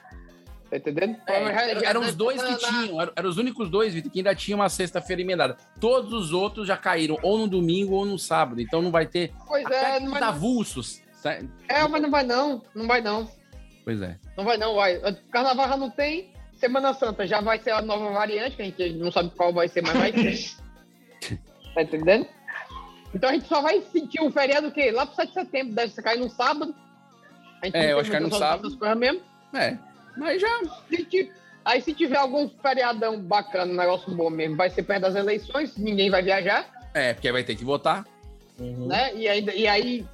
[0.69, 1.15] Tá entendendo?
[1.25, 3.93] É, Já- eram, já- eram já- os dois que tinham, eram, eram os únicos dois,
[3.93, 5.57] Vitor, que ainda tinham uma sexta-feira emendada.
[5.79, 9.31] Todos os outros já caíram ou no domingo ou no sábado, então não vai ter
[9.47, 11.01] Pois é, não vai, tá avulsos.
[11.23, 11.33] tá?
[11.69, 12.61] é, mas não vai não.
[12.75, 13.27] Não vai não.
[13.83, 14.17] Pois é.
[14.37, 14.99] Não vai não, vai.
[15.31, 16.31] Carnaval já não tem.
[16.57, 19.67] Semana Santa já vai ser a nova variante, que a gente não sabe qual vai
[19.69, 20.37] ser, mas vai ter.
[21.73, 22.27] tá entendendo?
[23.13, 24.91] Então a gente só vai sentir o feriado o quê?
[24.91, 26.75] Lá pro 7 de setembro, deve cair no sábado.
[27.61, 28.77] A gente É, eu acho que cai no sábado.
[28.97, 29.21] mesmo.
[29.53, 29.77] É,
[30.17, 30.61] mas já.
[30.89, 31.31] Se
[31.65, 35.75] Aí se tiver algum feriadão bacana, um negócio bom mesmo, vai ser perto das eleições,
[35.75, 38.05] ninguém vai viajar, É, porque vai ter que votar.
[38.57, 39.13] né?
[39.13, 40.05] E, ainda, e aí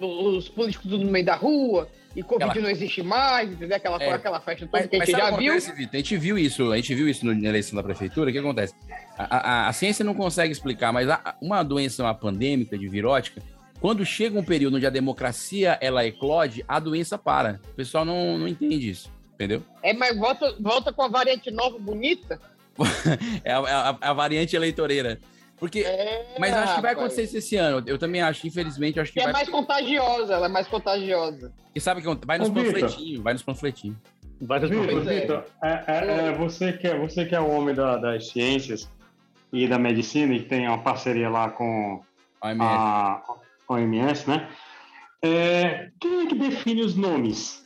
[0.00, 3.76] os políticos tudo no meio da rua, e Covid Aquela- não existe mais, entendeu?
[3.76, 4.10] Aquela, É.
[4.12, 5.52] aquela festa toda Mas, que a gente já viu.
[5.54, 5.90] Vitor?
[5.92, 8.30] A gente viu isso, a gente viu isso na eleição da prefeitura.
[8.30, 8.74] O que acontece?
[9.18, 13.42] A, a- a ciência não consegue explicar, mas a- uma doença, uma pandêmica de virótica,
[13.80, 17.60] quando chega um período onde a democracia ela eclode, a doença para.
[17.72, 19.62] O pessoal não, não entende isso, entendeu?
[19.82, 22.40] É, mas volta, volta com a variante nova bonita.
[23.44, 23.58] É a,
[23.90, 25.18] a- a variante eleitoreira.
[25.58, 26.98] Porque, É, mas eu acho que vai rapaz.
[26.98, 27.82] acontecer isso esse ano.
[27.86, 29.32] Eu também acho, infelizmente, eu acho que é vai.
[29.32, 31.52] mais contagiosa, ela é mais contagiosa.
[31.74, 33.96] E sabe o que vai nos Ô, panfletinhos, vai nos panfletinhos.
[34.38, 35.20] Vários Vitor, Pois é.
[35.20, 38.86] Vitor, é, é- é você, que é, você que é o homem da- das ciências
[39.50, 42.02] e da medicina e tem uma parceria lá com
[42.42, 42.60] OMS.
[42.62, 43.22] a
[43.66, 44.46] OMS, né?
[45.22, 47.64] É, quem é que define os nomes?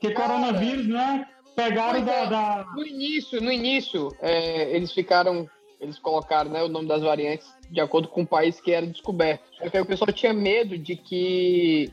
[0.00, 1.26] Porque Cara, coronavírus, né?
[1.56, 2.26] Pegaram da, é.
[2.28, 5.48] da- No início, no início, é, eles ficaram,
[5.82, 9.42] eles colocaram né, o nome das variantes de acordo com o país que era descoberto.
[9.58, 11.92] Só que aí o pessoal tinha medo de que,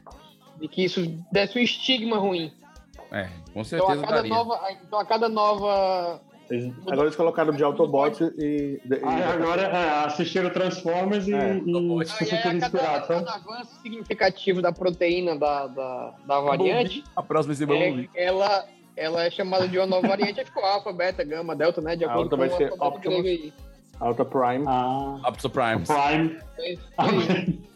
[0.60, 2.54] de que isso desse um estigma ruim.
[3.12, 4.30] É, com Então certeza a cada daria.
[4.30, 6.22] nova, então a cada nova
[6.52, 8.80] Eles- agora eles colocaram de Autobots e.
[8.86, 11.58] e- Aí agora é, assistiram Transformers e, É.
[11.58, 13.08] e Aí, se aí, sentiram a cada, inspirados.
[13.08, 13.34] cada então.
[13.54, 17.58] avanço significativo da proteína da, da, da variante, A próxima é,
[18.14, 21.96] ela, ela é chamada de uma nova variante, ficou alfa, beta, gama, delta, né?
[21.96, 23.54] De acordo com vai o ser alfabeto Optimus.
[24.00, 24.64] Alta Prime.
[24.66, 26.38] Ah, Optimus Prime.
[26.97, 27.70] Prime.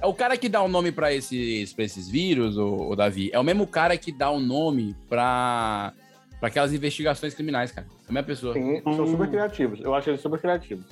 [0.00, 3.38] É o cara que dá o nome pra esses, pra esses vírus, o, Davi, é
[3.38, 5.92] o mesmo cara que dá o nome pra,
[6.38, 7.86] pra aquelas investigações criminais, cara.
[8.06, 8.54] É a mesma pessoa.
[8.54, 9.80] Sim, são super criativos.
[9.80, 10.86] Eu acho eles super criativos.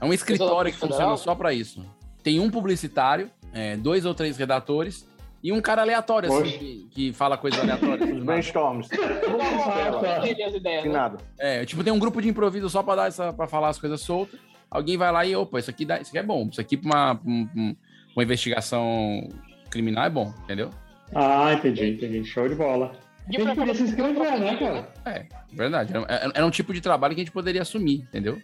[0.00, 1.84] É um escritório que funciona só pra isso.
[2.22, 5.06] Tem um publicitário, é, dois ou três redatores
[5.42, 6.58] e um cara aleatório, assim, Poxa.
[6.58, 8.08] que, que fala coisas aleatórias.
[8.10, 8.88] Os brainstorms.
[8.90, 10.84] Né?
[10.88, 11.18] nada.
[11.38, 14.00] É, tipo, tem um grupo de improviso só pra, dar essa, pra falar as coisas
[14.00, 14.38] soltas.
[14.70, 16.48] Alguém vai lá e, opa, isso aqui, dá, isso aqui é bom.
[16.50, 17.76] Isso aqui pra uma, pra um- um-
[18.16, 19.28] uma investigação
[19.70, 20.70] criminal é bom, entendeu?
[21.14, 22.24] Ah, entendi, entendi.
[22.24, 22.92] Show de bola.
[23.28, 24.88] De A gente podia se inscrever, né, cara?
[25.04, 25.92] É, verdade.
[25.94, 28.40] Era, era- era um tipo de trabalho que a gente poderia assumir, entendeu?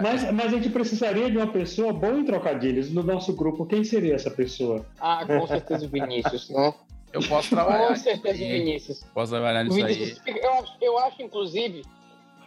[0.00, 2.90] Mas, mas a gente precisaria de uma pessoa boa em trocadilhos.
[2.90, 4.86] No nosso grupo, quem seria essa pessoa?
[5.00, 6.72] Ah, com certeza o Vinícius, né?
[7.12, 7.88] Eu posso trabalhar.
[7.88, 8.52] Com certeza o aí.
[8.58, 9.04] Vinícius.
[9.12, 9.92] Posso trabalhar nisso aí.
[9.92, 11.82] Vinícius eu, acho, eu acho, inclusive,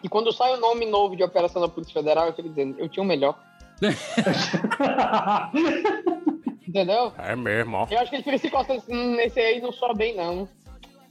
[0.02, 2.90] que quando sai o nome novo de operação da Polícia Federal, eu tô dizendo, eu
[2.90, 3.38] tinha o melhor.
[6.68, 7.14] Entendeu?
[7.18, 7.88] É mesmo.
[7.92, 10.48] Eu acho que ele fica se coçando assim, "Hum, nesse aí não soa bem, não.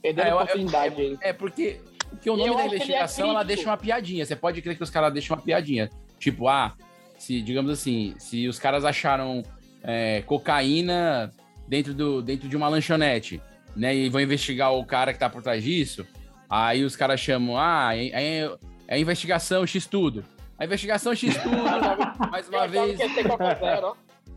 [0.01, 1.17] Perdeu É, eu- a oportunidade aí.
[1.21, 1.79] É porque
[2.09, 3.55] Porque o nome eu da é investigação, ela crítico.
[3.55, 4.25] deixa uma piadinha.
[4.25, 5.89] Você pode crer que os caras deixam uma piadinha.
[6.19, 6.73] Tipo, ah,
[7.17, 9.43] se, digamos assim, se os caras acharam
[9.83, 11.31] é, cocaína
[11.67, 13.41] dentro, do, dentro de uma lanchonete,
[13.75, 13.95] né?
[13.95, 16.05] E vão investigar o cara que tá por trás disso,
[16.49, 18.51] aí os caras chamam, ah, é, é,
[18.87, 20.23] é investigação X tudo.
[20.57, 21.57] A investigação X tudo,
[22.31, 22.99] mais uma vez.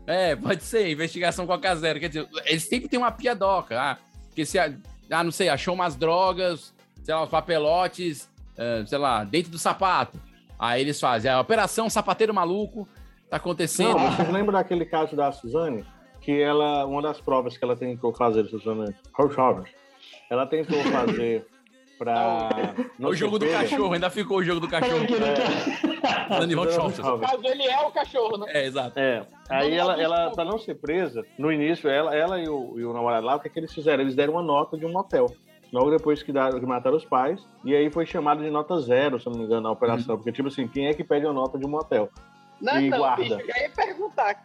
[0.07, 1.99] É, pode ser, investigação Coca Zero.
[1.99, 3.79] Quer dizer, eles sempre têm uma piadoca.
[3.79, 6.73] Ah, porque se, ah, não sei, achou umas drogas,
[7.03, 8.27] sei lá, uns papelotes,
[8.57, 10.19] ah, sei lá, dentro do sapato.
[10.59, 12.87] Aí eles fazem a Operação Sapateiro Maluco,
[13.29, 13.97] tá acontecendo.
[13.97, 15.85] Não, vocês lembram daquele caso da Suzane?
[16.19, 18.93] Que ela, uma das provas que ela tentou fazer, Suzane
[20.29, 21.47] ela tentou fazer
[21.97, 22.49] pra.
[22.99, 25.05] o jogo do cachorro, ainda ficou o jogo do cachorro.
[25.05, 26.39] É.
[26.39, 26.99] Dani Von Schultz.
[26.99, 28.45] No caso, ele é o cachorro, né?
[28.49, 28.99] É, exato.
[28.99, 29.25] É.
[29.49, 32.93] Aí ela, ela, pra não ser presa, no início, ela, ela e, o, e o
[32.93, 34.03] namorado lá, o que, é que eles fizeram?
[34.03, 35.27] Eles deram uma nota de um motel.
[35.71, 37.39] Logo depois que, daram, que mataram os pais.
[37.63, 40.15] E aí foi chamado de nota zero, se eu não me engano, na operação.
[40.17, 42.09] Porque, tipo assim, quem é que pede a nota de um motel?
[42.59, 43.23] Não, E não, guarda.
[43.37, 44.43] bicho, já ia perguntar.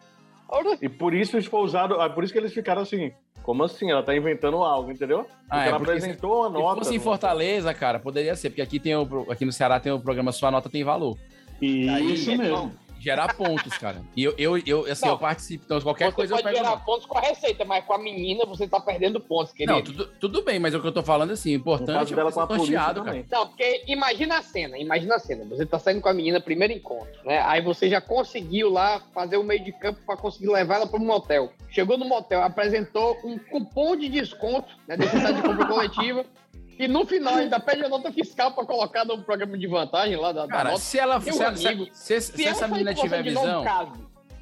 [0.80, 2.00] E por isso isso foi usado.
[2.00, 3.12] ah, Por isso que eles ficaram assim.
[3.42, 3.90] Como assim?
[3.90, 5.26] Ela tá inventando algo, entendeu?
[5.50, 6.78] Ah, é, ela apresentou Se nota.
[6.78, 9.92] fosse em no- Fortaleza, cara, poderia ser, porque aqui, tem o, aqui no Ceará tem
[9.92, 11.16] o programa Sua Nota Tem Valor.
[11.60, 12.72] Isso Aí, mesmo.
[13.04, 14.02] Gerar pontos, cara.
[14.16, 15.12] E eu, eu, eu assim, Não.
[15.12, 15.64] eu participo.
[15.66, 16.64] Então, qualquer você coisa eu pode pego.
[16.64, 19.74] gerar pontos com a receita, mas com a menina você tá perdendo pontos, querido.
[19.74, 22.32] Não, tudo, tudo bem, mas o que eu tô falando assim, o importante é dela
[22.32, 23.24] com a polícia sorteado, cara.
[23.30, 25.44] Não, porque imagina a cena, imagina a cena.
[25.44, 27.42] Você tá saindo com a menina, primeiro encontro, né?
[27.42, 30.98] Aí você já conseguiu lá fazer o meio de campo pra conseguir levar ela para
[30.98, 31.52] um motel.
[31.68, 34.96] Chegou no motel, apresentou um cupom de desconto, né?
[34.96, 36.24] Necessidade de compra coletiva.
[36.78, 40.32] E no final ainda pede a nota fiscal pra colocar no programa de vantagem lá
[40.32, 40.80] da, da Cara, nota.
[40.80, 43.64] se ela se, se- amigo, se- se ela essa menina tiver visão,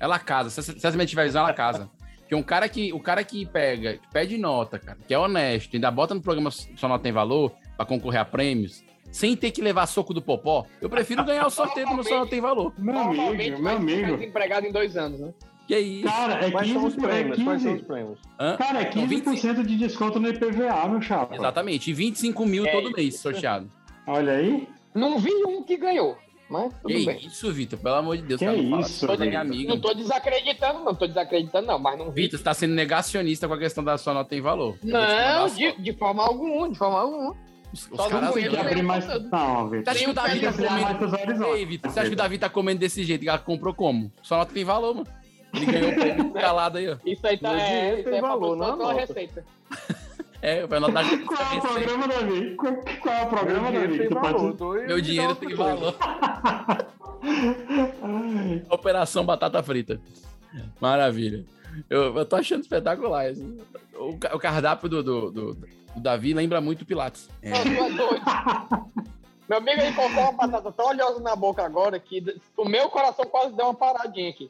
[0.01, 0.51] ela casa.
[0.51, 1.91] Se, essa- se essa menina tiver visão, ela casa.
[2.21, 5.75] Porque um cara que, o cara que pega, que pede nota, cara, que é honesto,
[5.75, 9.61] ainda bota no programa Sua Nota Tem Valor pra concorrer a prêmios, sem ter que
[9.61, 12.73] levar soco do popó, eu prefiro ganhar o sorteio do meu Sua Nota Tem Valor.
[12.79, 14.17] Meu amigo, meu amigo.
[14.17, 15.35] desempregado em dois anos, né?
[15.73, 16.05] Que isso?
[16.07, 17.43] Cara, é Quais são os 15, é prêmios?
[17.43, 18.19] Quais são os 15, prêmios?
[18.39, 18.57] Hã?
[18.59, 21.35] cara, é Não, 15% de desconto no IPVA, meu chapa.
[21.35, 21.91] Exatamente.
[21.91, 22.97] E 25 mil É todo isso.
[22.97, 23.71] mês sorteado.
[24.07, 24.69] Olha aí.
[24.95, 26.19] Não vi um que ganhou,
[26.51, 27.17] mas tudo Que bem.
[27.27, 27.79] isso, Vitor?
[27.79, 29.41] Pelo amor de Deus, Que cara, não fala isso, da minha Vitor?
[29.41, 29.69] amiga.
[29.71, 32.23] Não tô desacreditando, não tô desacreditando, não, mas não vi.
[32.25, 34.77] Vitor, você tá sendo negacionista com a questão da sua nota tem valor.
[34.83, 37.35] Não, de, de forma alguma, de forma alguma.
[37.73, 39.05] Os, os só não caras Tem que abrir mais.
[39.07, 39.91] Você Não, Vitor.
[39.95, 41.45] acha que o Davi Tem tá que ampliar mais comendo...
[41.57, 43.27] Ei, Vitor, você acha que o Davi tá comendo desse jeito?
[43.27, 44.13] Ela comprou como?
[44.23, 45.07] Sua nota tem valor, mano.
[45.55, 46.97] Ele ganhou o prêmio calado aí, ó.
[47.05, 49.01] Isso aí tá, é, isso tem aí é valor, não é pela nota.
[49.01, 49.45] receita.
[50.45, 52.57] É, vai anotar que Qual é o programa, Davi?
[52.57, 53.99] Qual, é o programa, Meu dinheiro Davi?
[54.09, 54.87] tem pode- valor.
[54.89, 55.95] Meu dinheiro tem valor.
[58.69, 60.01] Operação Batata Frita.
[60.81, 61.45] Maravilha.
[61.89, 63.57] Eu, eu tô achando espetacular isso.
[63.95, 67.29] O, o cardápio do, do, do- do Davi lembra muito Pilates.
[67.41, 67.51] É.
[67.51, 68.23] É doido.
[69.53, 72.25] Meu amigo, ele colocou uma batata tão oleosa na boca agora que
[72.57, 74.49] o meu coração quase deu uma paradinha aqui.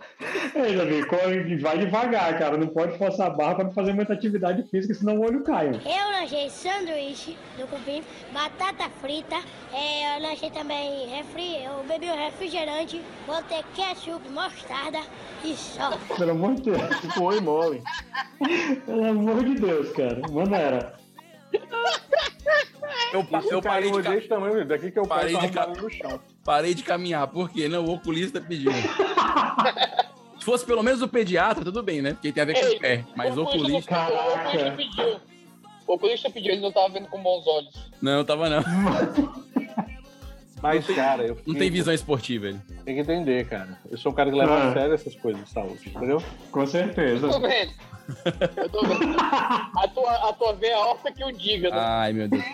[0.55, 2.57] Ei, Davi, corre- vai devagar, cara.
[2.57, 5.71] Não pode forçar a barra pra não fazer muita atividade física, senão o olho cai.
[5.71, 5.89] ó.
[5.91, 9.35] Eu lanchei sanduíche do cupim, batata frita,
[9.73, 15.01] é, eu lanchei também refri, eu bebi um refrigerante, botei ketchup, mostarda
[15.43, 15.99] e só.
[16.17, 16.81] Pelo amor de Deus.
[17.17, 17.83] Foi mole.
[18.87, 20.21] Pelo amor de Deus, cara.
[20.31, 21.02] Maneira.
[23.13, 25.49] Eu, pa- eu parei, de, caiu ca- desse tamanho, meu, daqui que eu Parei de
[25.51, 26.21] ca- no chão.
[26.45, 27.27] parei de caminhar.
[27.29, 27.69] Por quê?
[27.69, 28.73] Não, o oculista pediu.
[30.39, 32.15] Se fosse pelo menos o pediatra, tudo bem, né?
[32.15, 33.05] Porque tem a ver com Ei, o pé.
[33.15, 33.95] Mas o oculista.
[33.97, 35.21] O oculista pediu.
[35.87, 37.93] O oculista pediu, ele não tava vendo com bons olhos.
[38.01, 38.63] Não, tava não.
[40.63, 42.61] Mas, cara, eu Não fico- tem visão esportiva ele.
[42.85, 43.79] Tem que entender, cara.
[43.91, 44.69] Eu sou um cara que leva Ah.
[44.71, 46.23] a sério essas coisas de saúde, entendeu?
[46.53, 47.29] Com certeza.
[47.29, 47.73] Tô vendo.
[48.57, 49.17] Eu tô vendo.
[49.19, 51.77] A tua, a tua veia horta que o diga, né?
[51.79, 52.45] Ai, meu Deus.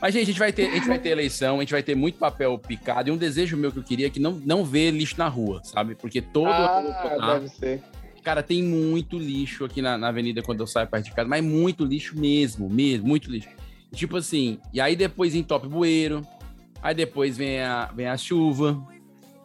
[0.00, 1.94] Mas, gente, a gente, vai ter, a gente vai ter eleição, a gente vai ter
[1.94, 3.08] muito papel picado.
[3.08, 5.62] E um desejo meu que eu queria é que não, não ver lixo na rua,
[5.64, 5.94] sabe?
[5.94, 6.48] Porque todo.
[6.48, 7.82] ah, Ah, deve ser.
[8.22, 11.42] Cara, tem muito lixo aqui na, na avenida quando eu saio perto de casa, mas
[11.42, 13.48] muito lixo mesmo, mesmo, muito lixo.
[13.94, 16.26] Tipo assim, e aí depois entope bueiro,
[16.82, 18.80] aí depois vem a, vem a chuva,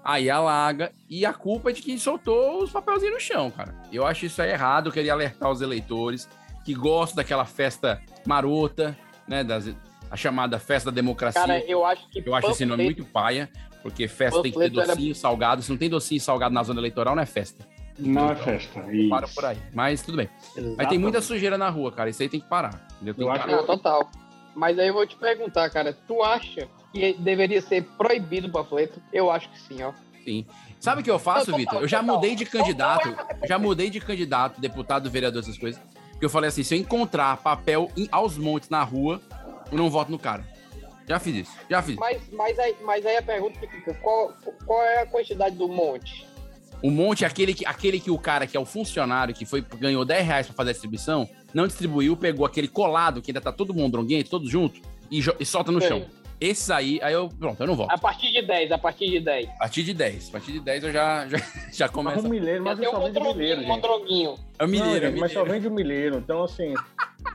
[0.03, 3.73] aí alaga, e a culpa é de quem soltou os papelzinhos no chão, cara.
[3.91, 6.27] Eu acho isso aí errado, eu queria alertar os eleitores
[6.65, 9.69] que gostam daquela festa marota, né, das,
[10.09, 11.41] a chamada festa da democracia.
[11.41, 12.21] Cara, eu acho que.
[12.25, 13.49] Eu acho esse nome muito paia,
[13.81, 15.61] porque festa tem que ter Panfleto era- docinho, salgado.
[15.61, 17.65] Se não tem docinho e salgado na zona eleitoral, não é festa.
[17.97, 18.79] Não é festa.
[18.91, 19.09] Isso.
[19.09, 19.57] Para por aí.
[19.73, 20.29] Mas tudo bem.
[20.77, 22.09] Mas tem muita sujeira na rua, cara.
[22.09, 22.87] Isso aí tem que parar.
[22.95, 23.13] Entendeu?
[23.13, 23.63] Tem Eu que acho parar.
[23.63, 24.09] Total.
[24.55, 29.01] Mas aí eu vou te perguntar, cara, tu acha que deveria ser proibido o panfleto?
[29.11, 29.91] Eu acho que sim, ó.
[30.23, 30.45] Sim.
[30.79, 31.81] Sabe o que eu faço, Vitor?
[31.81, 33.09] Eu já mudei de candidato.
[33.41, 35.81] Eu já mudei de candidato, deputado, vereador, essas coisas.
[36.11, 39.21] Porque eu falei assim: se eu encontrar papel em- aos montes na rua,
[39.71, 40.45] eu não voto no cara.
[41.07, 41.95] Já fiz isso, já fiz.
[41.95, 44.33] Mas, mas, aí, mas aí a pergunta que fica: qual,
[44.65, 46.25] qual é a quantidade do monte?
[46.83, 49.61] O monte é aquele que, aquele que o cara que é o funcionário, que foi
[49.61, 53.51] ganhou 10 reais pra fazer a distribuição, não distribuiu, pegou aquele colado, que ainda tá
[53.51, 54.81] todo mundo dronguento, todo junto,
[55.11, 55.89] e, e solta no Sei.
[55.89, 56.05] chão.
[56.41, 57.91] Esses aí, aí eu, pronto, eu não volto.
[57.91, 59.47] A partir de 10, a partir de 10.
[59.47, 60.29] A partir de 10.
[60.29, 61.37] A partir de 10 eu já, já,
[61.71, 62.15] já começo.
[62.15, 63.67] Mas o milheiro, mas Tem só um vende milheiro, um gente.
[63.67, 64.35] mondronguinho.
[64.57, 65.53] É o milheiro, Não, é o mas só milheiro.
[65.53, 66.17] vende o milheiro.
[66.17, 66.73] Então, assim,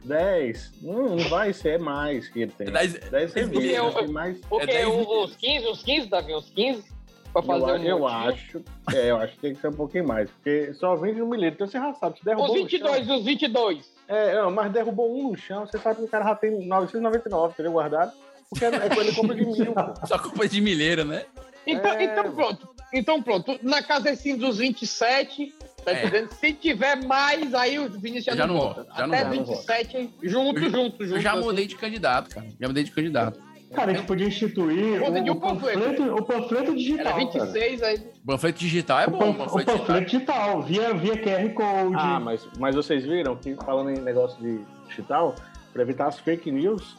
[0.04, 2.66] 10 não, não vai ser mais que ele tem.
[2.66, 3.94] 10, 10 dez milheiro, milhões.
[3.94, 4.40] tem mais.
[4.50, 4.66] O que?
[4.66, 6.34] dez Uns uns 15, uns 15, Davi?
[6.34, 6.96] Uns 15?
[7.32, 8.62] Pra fazer eu, um eu acho,
[8.94, 11.54] é, eu acho que tem que ser um pouquinho mais, porque só vende no milheiro.
[11.54, 13.92] Então você já sabe, se derrubou Os no 22, chão, os 22.
[14.08, 17.52] é, não, mas derrubou um no chão, você sabe que o cara já tem 999,
[17.52, 17.72] entendeu?
[17.72, 18.12] Guardado.
[18.50, 19.54] Porque é, é ele compra de pô.
[20.06, 21.24] Só culpa de milheiro, né?
[21.66, 22.04] Então, É.
[22.04, 22.68] então pronto.
[22.94, 23.58] Então pronto.
[23.62, 25.52] Na casa assim dos 27,
[25.84, 26.02] tá É.
[26.06, 26.32] entendendo?
[26.34, 28.86] Se tiver mais, aí o Vinícius já, Já não não volta.
[28.96, 29.52] já não Até volta.
[29.52, 31.16] 27, junto, Eu- junto, junto.
[31.16, 31.40] Eu já assim.
[31.42, 32.46] mudei de candidato, cara.
[32.60, 33.40] Já mudei de candidato.
[33.74, 35.80] Cara, a gente podia instituir o, o um panfleto.
[35.80, 37.18] panfleto, o panfleto digital.
[37.18, 37.44] Era cara.
[37.46, 37.98] 26, aí.
[38.24, 39.30] Panfleto digital é O, bom.
[39.30, 39.78] o panfleto digital.
[39.78, 41.96] panfleto digital, via, via QR Code.
[41.98, 45.34] Ah, mas, mas vocês viram que falando em negócio de digital,
[45.72, 46.96] para evitar as fake news,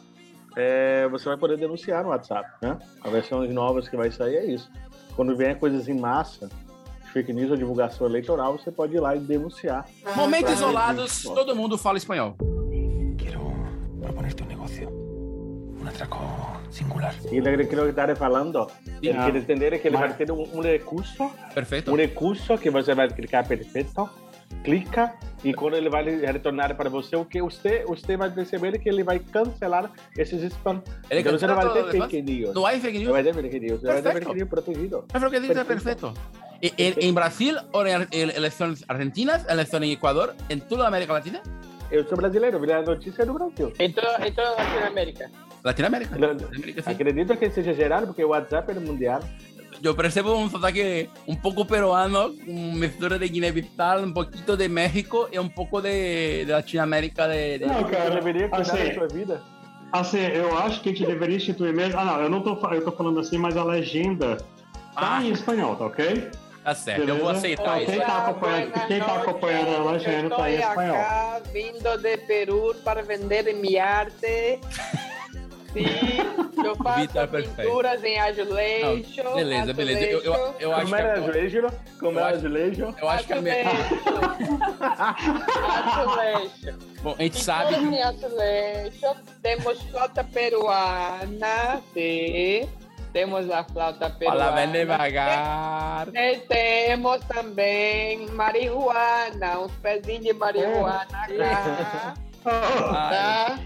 [0.58, 2.78] é, você vai poder denunciar no WhatsApp, né?
[3.02, 4.70] A versão novas que vai sair é isso.
[5.16, 6.48] Quando vier coisas em massa,
[7.12, 9.86] fake news ou divulgação eleitoral, você pode ir lá e denunciar.
[10.14, 12.36] Momentos isolados, todo mundo fala espanhol.
[13.16, 13.40] Quiero
[14.00, 14.88] proponerte un negocio.
[15.80, 16.18] Un atraco
[16.70, 17.14] singular.
[17.30, 18.66] E ele que ele está falando,
[19.02, 19.24] ele Ah.
[19.26, 21.90] quer entender que ele Mas- vai ter um, um recurso, Perfeito?
[21.92, 24.08] um recurso que você vai clicar perfeito,
[24.64, 28.88] clica e quando ele vai retornar para você, o que você, você vai perceber que
[28.88, 30.82] ele vai cancelar esses spam.
[31.10, 32.54] Ele então você não vai ter fake news.
[32.54, 33.12] No hay fake Não news.
[33.12, 34.26] vai ter fake news, você vai ter Perfecto.
[34.26, 35.04] fake news protegido.
[35.14, 36.14] Es lo que dice perfecto.
[36.60, 41.40] En, en Brasil, o en elecciones argentinas, elecciones en Ecuador, en toda América Latina,
[41.90, 43.72] Eu sou brasileiro, virei a notícia do Brasil.
[43.78, 45.30] Então, então Latinoamérica.
[45.64, 46.18] Latinoamérica.
[46.18, 46.90] Não- Latinoamérica.
[46.90, 49.20] Acredito que seja geral, porque o WhatsApp é mundial.
[49.80, 55.28] Yo percebo un sotaque un poco peruano, una mezcla de Guinea-Bissau, un poquito de México
[55.30, 57.28] y un poco de, de Latinoamérica.
[57.28, 59.42] De, de- Não, cara, deveria cuidar assim, da sua vida.
[59.92, 61.98] Assim, eu acho que a gente deveria instituir mesmo.
[61.98, 64.36] Ah, não, eu não tô, eu tô falando assim, mas a legenda
[64.94, 65.22] tá Ah.
[65.24, 66.28] em espanhol, tá ok?
[66.64, 67.38] Tá certo, eu vou Beleza?
[67.38, 68.00] aceitar Quem isso.
[68.06, 70.96] tá acompanhando, quem tá acompanhando a legenda tá em espanhol.
[70.96, 74.58] acá vindo de Perú para vender mi arte.
[75.78, 77.56] Sim, eu faço Vitor, perfeito.
[77.56, 79.22] pinturas em azulejo.
[79.24, 80.04] Não, beleza, beleza.
[80.04, 81.66] Eu, eu, eu acho Como que era a- azulejo,
[82.00, 82.94] como era acho- azulejo.
[83.00, 83.54] eu acho que a minha...
[85.96, 86.78] azulejo.
[87.02, 89.16] Bom, a gente sabe Pinturas em azulejo.
[89.42, 92.68] Temos flauta peruana, sim.
[93.12, 94.52] Temos a flauta fala peruana.
[94.52, 96.08] bem devagar.
[96.14, 102.14] E temos também marihuana, uns pezinhos de marihuana cá,
[102.44, 103.10] Ai.
[103.10, 103.58] tá?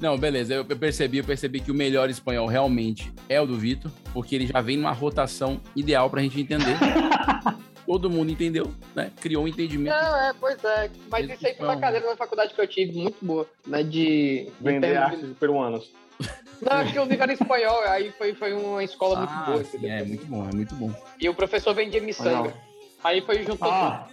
[0.00, 3.90] Não, beleza, eu percebi, eu percebi que o melhor espanhol realmente é o do Vitor,
[4.12, 6.76] porque ele já vem numa rotação ideal pra gente entender.
[7.84, 9.10] Todo mundo entendeu, né?
[9.18, 9.96] Criou um entendimento.
[9.96, 10.90] Não, é, pois é.
[11.10, 13.82] Mas isso aí foi uma cadeira na faculdade que eu tive, muito boa, né?
[13.82, 14.44] De.
[14.44, 15.90] de Vender artes peruanas.
[16.60, 19.64] Não, porque eu vi era espanhol, aí foi, foi uma escola muito Ah, boa.
[19.64, 20.92] sim, é muito bom, é muito bom.
[21.18, 22.52] E o professor vendia miçanga.
[23.02, 24.08] Aí foi junto Ah,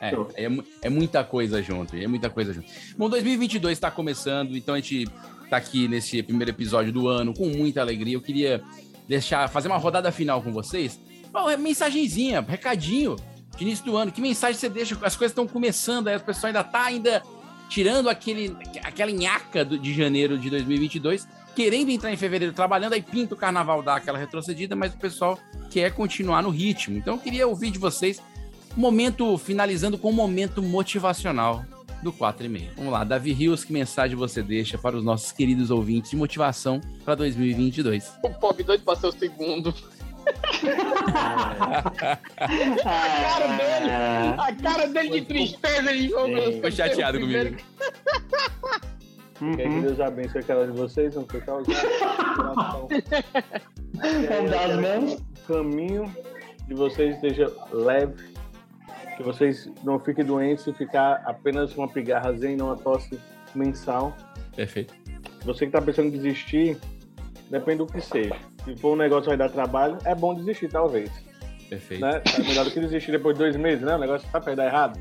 [0.00, 2.66] É, é, mu- é muita coisa junto, é muita coisa junto.
[2.96, 5.06] Bom, 2022 está começando, então a gente
[5.48, 8.14] tá aqui nesse primeiro episódio do ano com muita alegria.
[8.14, 8.62] Eu queria
[9.08, 10.98] deixar, fazer uma rodada final com vocês.
[11.32, 13.16] Bom, é mensagenzinha, recadinho
[13.56, 14.10] de início do ano.
[14.10, 14.94] Que mensagem você deixa?
[15.02, 17.22] As coisas estão começando, aí as pessoas ainda tá ainda
[17.68, 23.34] tirando aquele, aquela nhaca de janeiro de 2022, querendo entrar em fevereiro trabalhando, aí pinta
[23.34, 25.38] o carnaval, dá aquela retrocedida, mas o pessoal
[25.70, 26.96] quer continuar no ritmo.
[26.98, 28.20] Então eu queria ouvir de vocês
[28.76, 31.64] momento, finalizando com um momento motivacional
[32.02, 32.70] do 4 e meio.
[32.76, 36.80] Vamos lá, Davi Rios, que mensagem você deixa para os nossos queridos ouvintes de motivação
[37.04, 38.18] para 2022?
[38.22, 39.74] O pobre doido pra ser o segundo.
[41.94, 42.20] A
[43.22, 43.90] cara dele,
[44.38, 46.08] a cara dele de tristeza, ele.
[46.08, 47.56] Ficou chateado comigo.
[49.38, 52.88] Que Deus abençoe cada um de vocês, não ficar os coração.
[54.28, 55.22] Vamos dar as mãos.
[55.48, 56.16] O caminho
[56.66, 58.33] de vocês esteja leve,
[59.16, 63.18] que vocês não fiquem doentes e ficar apenas uma pigarrazinha e não uma tosse
[63.54, 64.16] mensal.
[64.54, 64.94] Perfeito.
[65.44, 66.78] Você que está pensando em desistir,
[67.50, 68.36] depende do que seja.
[68.64, 71.10] Se for um negócio que vai dar trabalho, é bom desistir, talvez.
[71.68, 72.00] Perfeito.
[72.00, 72.22] Né?
[72.38, 73.94] É melhor do que desistir depois de dois meses, né?
[73.94, 74.98] O negócio tá pra dar errado.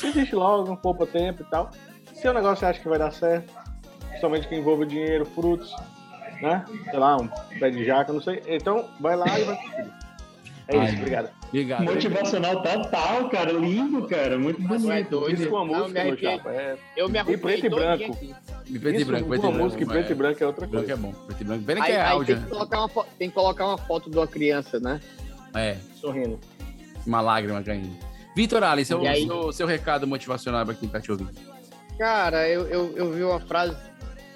[0.00, 1.70] Desiste logo, poupa tempo e tal.
[2.14, 3.52] Se o negócio você acha que vai dar certo,
[4.08, 5.74] principalmente que envolve dinheiro, frutos,
[6.40, 6.64] né?
[6.90, 8.42] Sei lá, um pé de jaca, não sei.
[8.46, 9.92] Então, vai lá e vai conseguir.
[10.68, 11.41] É isso, Ai, obrigado.
[11.52, 11.84] Obrigado.
[11.84, 13.52] Motivacional total, cara.
[13.52, 14.38] Lindo, cara.
[14.38, 14.90] Muito bonito.
[14.90, 15.40] é doido.
[15.40, 16.50] Isso com a música, me meu chapa.
[16.50, 16.76] É...
[16.96, 18.18] Eu me E arrumei preto e branco.
[18.66, 19.64] E preto e branco, com preto e a branco.
[19.64, 20.92] música e preto e branco é outra Branco coisa.
[20.92, 21.12] é bom.
[21.26, 21.64] Preto e branco.
[21.64, 22.42] Pena que Aí, é aí áudio, tem, né?
[22.44, 24.98] que colocar uma, fo- tem que colocar uma foto de uma criança, né?
[25.54, 26.40] É, Sorrindo.
[27.06, 27.94] uma lágrima caindo.
[28.34, 31.32] Vitor Ali, seu, E seu, seu recado motivacional pra quem tá te ouvindo.
[31.98, 33.76] Cara, eu, eu, eu vi uma frase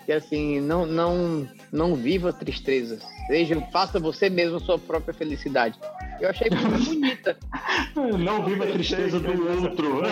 [0.05, 3.03] que assim, não, não, não viva tristezas.
[3.27, 5.79] Seja, faça você mesmo a sua própria felicidade.
[6.21, 7.37] Eu achei muito bonita.
[8.19, 10.03] Não viva a tristeza do outro.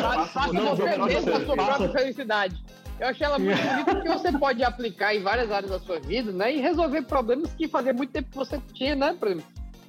[0.00, 2.62] Fa- Faça Não você mesmo a sua própria felicidade.
[2.98, 6.32] Eu achei ela muito bonita porque você pode aplicar em várias áreas da sua vida,
[6.32, 6.54] né?
[6.54, 9.16] E resolver problemas que fazia muito tempo que você tinha, né?
[9.18, 9.46] Por exemplo,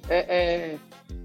[0.08, 0.76] é, é,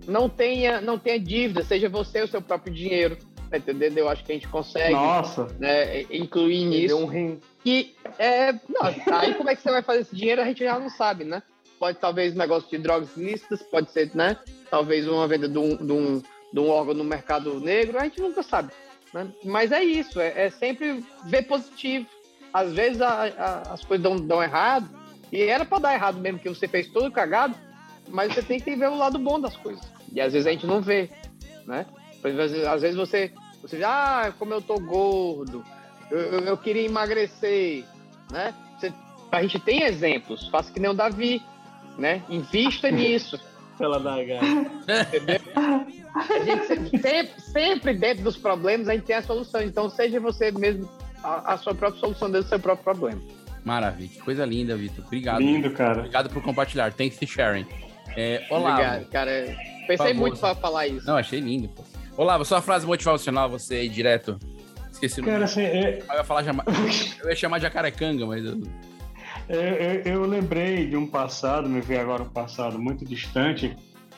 [0.07, 3.17] não, tenha, não tenha dívida, seja você o seu próprio dinheiro.
[3.49, 3.97] Tá entendendo?
[3.97, 5.47] Eu acho que a gente consegue Nossa.
[5.57, 6.87] né, incluir nisso.
[6.87, 7.39] Deu um rim.
[7.63, 8.51] que é.
[8.51, 8.81] Não,
[9.17, 11.41] aí como é que você vai fazer esse dinheiro, a gente já não sabe, né?
[11.79, 14.37] Pode talvez um negócio de drogas ilícitas, pode ser, né?
[14.69, 16.21] Talvez uma venda de um, de um,
[16.53, 18.71] de um órgão no mercado negro, a gente nunca sabe.
[19.13, 19.31] né?
[19.43, 22.05] Mas é isso, é, é sempre ver positivo.
[22.51, 24.89] Às vezes a- a- as coisas dão, dão errado,
[25.31, 27.55] e era para dar errado mesmo, que você fez tudo cagado,
[28.09, 29.85] mas você tem que ver o lado bom das coisas.
[30.11, 31.09] E às vezes a gente não vê,
[31.65, 31.85] né?
[32.69, 35.63] Às vezes, você, você diz, ah, como eu tô gordo,
[36.09, 37.85] eu, eu, eu queria emagrecer,
[38.31, 38.53] né?
[38.79, 38.91] Você,
[39.31, 41.41] a gente tem exemplos, faça que nem o Davi,
[41.97, 42.21] né?
[42.29, 43.39] Invista nisso.
[43.79, 45.39] Ela dá Entendeu?
[46.15, 49.61] A gente se- sempre, sempre dentro dos problemas a gente tem a solução.
[49.61, 50.89] Então seja você mesmo
[51.23, 53.21] a, a sua própria solução dentro do seu próprio problema.
[53.63, 55.05] Maravilha, que coisa linda, Vitor.
[55.05, 55.39] Obrigado.
[55.41, 55.99] Lindo, cara.
[55.99, 56.91] Obrigado por compartilhar.
[56.93, 57.67] Thanks for sharing.
[58.15, 58.71] É, olá.
[58.71, 59.55] Obrigado, cara.
[59.81, 60.15] Pensei favor.
[60.15, 61.05] muito para falar isso.
[61.05, 61.83] Não, achei lindo, pô.
[62.15, 64.39] Olá, sua frase motivacional, você aí direto.
[64.91, 65.33] Esqueci o nome.
[65.33, 66.63] Cara, assim, é- Eu ia falar jama...
[67.21, 68.59] Eu ia chamar de jacarecanga, mas eu...
[69.49, 73.75] Eu, eu- eu lembrei de um passado, me veio agora um passado muito distante,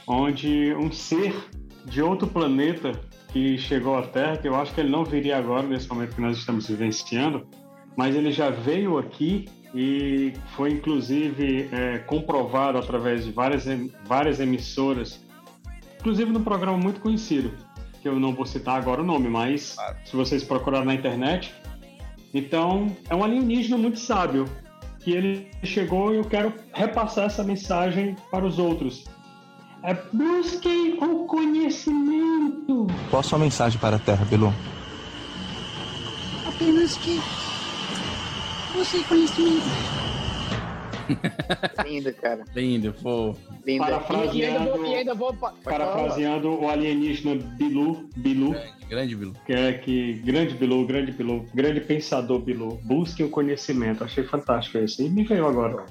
[0.07, 1.35] onde um ser
[1.85, 2.91] de outro planeta
[3.31, 6.21] que chegou à Terra, que eu acho que ele não viria agora, nesse momento que
[6.21, 7.47] nós estamos vivenciando,
[7.95, 13.65] mas ele já veio aqui e foi inclusive é, comprovado através de várias,
[14.05, 15.23] várias emissoras,
[15.99, 17.51] inclusive num programa muito conhecido,
[18.01, 19.75] que eu não vou citar agora o nome, mas
[20.05, 21.53] se vocês procurarem na internet,
[22.33, 24.45] então, é um alienígena muito sábio,
[24.99, 29.05] que ele chegou e eu quero repassar essa mensagem para os outros.
[29.83, 32.87] É, busquem o conhecimento.
[33.09, 34.53] Qual a sua mensagem para a Terra, Bilu?
[36.45, 37.19] Apenas que
[38.73, 39.65] você conhecimento.
[41.87, 42.43] Lindo, cara.
[42.55, 43.33] Lindo, pô.
[43.65, 43.83] Lindo.
[43.83, 48.55] Parafraseando- E, e ainda vou, e ainda Parafraseando o alienígena Bilu, Bilu,
[48.89, 49.33] Grande Bilu.
[49.45, 54.03] que é que grande Bilu, grande Bilu, grande pensador Bilu, busquem o conhecimento.
[54.03, 55.01] Achei fantástico isso.
[55.03, 55.85] E me veio agora.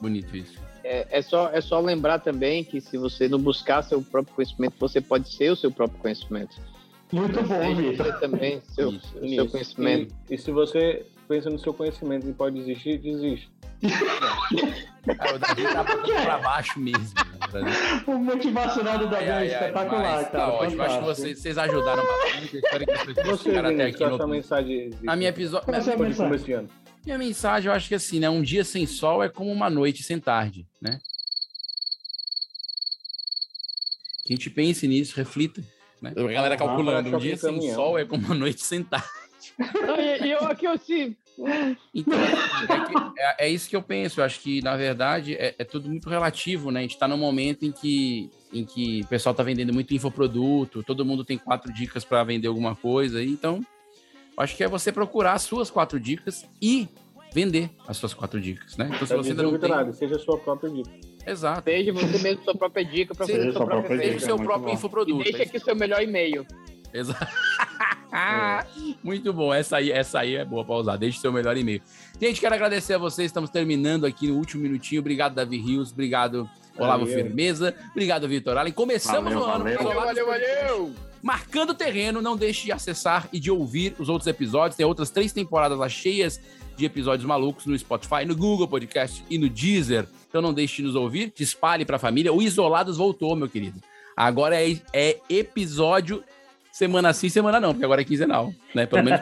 [0.00, 0.60] Bonito isso.
[0.84, 4.74] É, é só, é só lembrar também que se você não buscar seu próprio conhecimento,
[4.78, 6.56] você pode ser o seu próprio conhecimento.
[7.12, 8.06] Muito bom, Seja Vitor.
[8.06, 9.48] você também, seu, Isso, seu Isso.
[9.48, 10.14] conhecimento.
[10.28, 13.48] E, e se você pensa no seu conhecimento e pode desistir, desiste.
[15.16, 17.12] Cara, o Davi tá botando pra baixo mesmo.
[17.52, 18.04] né?
[18.06, 20.30] O motivacional do Davi é espetacular, mas cara.
[20.30, 20.82] Tá ótimo.
[20.82, 22.54] Acho que vocês, vocês ajudaram bastante.
[22.54, 24.28] Eu espero que as pessoas Você, chegaram até aqui no...
[24.28, 24.90] mensagem?
[25.06, 25.64] A minha episódio...
[25.66, 26.68] Qual é a sua Pode mensagem?
[27.04, 28.30] Minha mensagem, eu acho que assim, né?
[28.30, 31.00] Um dia sem sol é como uma noite sem tarde, né?
[34.24, 35.60] Que a gente pense nisso, reflita.
[36.00, 36.12] Né?
[36.16, 37.74] A galera Ah, calculando, pra um dia sem caminhão.
[37.74, 39.08] sol é como uma noite sem tarde.
[39.58, 41.16] Não, e, e eu aqui, eu assim,
[41.94, 42.14] Então,
[42.68, 44.20] é, que- é- é isso que eu penso.
[44.20, 46.80] Eu acho que, na verdade, é, é tudo muito relativo, né?
[46.80, 50.82] A gente tá num momento em que, em que o pessoal tá vendendo muito infoproduto,
[50.82, 53.22] todo mundo tem quatro dicas para vender alguma coisa.
[53.22, 53.60] Então,
[54.36, 56.88] eu acho que é você procurar as suas quatro dicas e
[57.34, 58.90] vender as suas quatro dicas, né?
[58.94, 59.70] Então, se você não tem...
[59.70, 60.90] Nagel, seja a sua própria dica.
[61.26, 61.62] Exato.
[61.70, 64.18] seja você mesmo sua própria dica para Seja fazer sua sua própria própria Seja o
[64.18, 64.26] dica.
[64.26, 64.70] seu próprio bom.
[64.70, 65.24] E infoproduto.
[65.24, 66.44] deixa é aqui o seu melhor e-mail.
[66.92, 67.26] Exato.
[69.02, 70.96] Muito bom, essa aí, essa aí é boa pra usar.
[70.96, 71.80] Deixe seu melhor e-mail.
[72.20, 73.26] Gente, quero agradecer a vocês.
[73.26, 75.00] Estamos terminando aqui no último minutinho.
[75.00, 75.92] Obrigado, Davi Rios.
[75.92, 76.48] Obrigado,
[76.78, 77.14] Olavo Valeu.
[77.14, 77.74] Firmeza.
[77.90, 78.72] Obrigado, Vitor Allen.
[78.72, 79.78] Começamos Valeu, o ano valeu.
[79.78, 80.94] Valeu, valeu, valeu!
[81.22, 82.20] marcando terreno.
[82.20, 84.76] Não deixe de acessar e de ouvir os outros episódios.
[84.76, 86.40] Tem outras três temporadas lá cheias
[86.76, 90.06] de episódios malucos no Spotify, no Google Podcast e no Deezer.
[90.28, 91.30] Então não deixe de nos ouvir.
[91.30, 92.32] Te espalhe pra família.
[92.32, 93.80] O Isolados voltou, meu querido.
[94.16, 96.22] Agora é, é episódio
[96.72, 98.86] semana sim, semana não, porque agora é quinzenal, né?
[98.86, 99.20] Pelo menos.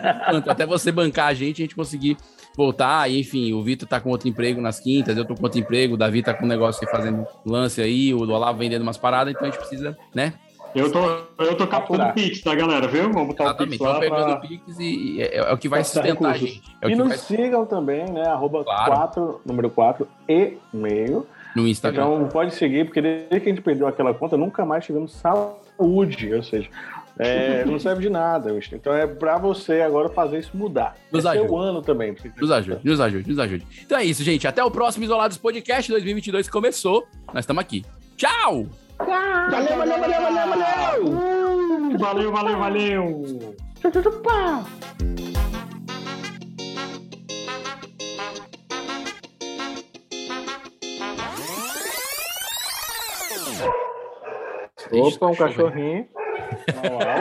[0.48, 2.16] Até você bancar a gente, a gente conseguir
[2.56, 3.10] voltar.
[3.10, 5.94] E, enfim, o Vitor tá com outro emprego nas quintas, eu tô com outro emprego,
[5.94, 9.34] o Davi tá com um negócio aí fazendo lance aí, o Olavo vendendo umas paradas,
[9.34, 10.32] então a gente precisa, né?
[10.72, 11.00] Eu tô,
[11.42, 12.86] eu tô captando o Pix, tá, galera?
[12.86, 13.12] Viu?
[13.12, 13.74] Vamos botar Exatamente.
[13.74, 14.34] o Pix Estão lá pegando pra...
[14.36, 16.54] o Pix e, e é, é o que vai Captar sustentar a recursos.
[16.56, 16.76] gente.
[16.80, 17.18] É o E que nos vai...
[17.18, 18.22] sigam também, né?
[18.28, 18.92] Arroba Claro.
[18.92, 21.26] 4, número 4, e-mail.
[21.56, 22.04] No Instagram.
[22.04, 26.32] Então pode seguir, porque desde que a gente perdeu aquela conta, nunca mais tivemos saúde.
[26.32, 26.68] Ou seja,
[27.22, 28.50] é, não serve de nada.
[28.72, 30.96] Então é pra você agora fazer isso mudar.
[31.12, 31.54] Nos é ajude.
[31.54, 32.16] ano também.
[32.40, 33.66] Nos ajude, nos ajude, nos ajude.
[33.84, 34.48] Então é isso, gente.
[34.48, 37.06] Até o próximo Isolados Podcast 2022 que começou.
[37.32, 37.84] Nós estamos aqui.
[38.16, 38.66] Tchau!
[38.98, 41.98] Valeu, valeu, valeu, valeu, valeu!
[41.98, 43.54] Valeu, valeu, valeu!
[54.92, 56.08] Opa, um cachorrinho.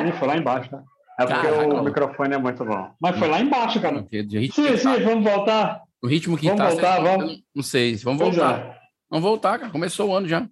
[0.08, 0.84] Ih, foi lá embaixo, né?
[1.20, 2.92] É porque Caraca, o microfone é muito bom.
[3.02, 4.06] Mas foi lá embaixo, cara.
[4.10, 4.98] Sim, sim, tá.
[5.04, 5.82] vamos voltar.
[6.02, 6.70] O ritmo que Vamos tá.
[6.70, 7.44] voltar, você- vamos?
[7.56, 8.60] não- sei, vamos Pois voltar.
[8.60, 8.80] é.
[9.10, 9.72] Vamos voltar, cara.
[9.72, 10.48] Começou o ano já.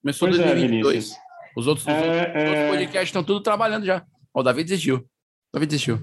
[0.00, 0.92] Começou Pois é, 2022.
[0.94, 1.16] Vinícius.
[1.56, 2.68] os outros, os É, outros, é.
[2.70, 4.02] podcasts estão tudo trabalhando já.
[4.32, 4.96] Ó, o Davi desistiu.
[4.96, 5.04] O
[5.52, 6.00] Davi desistiu.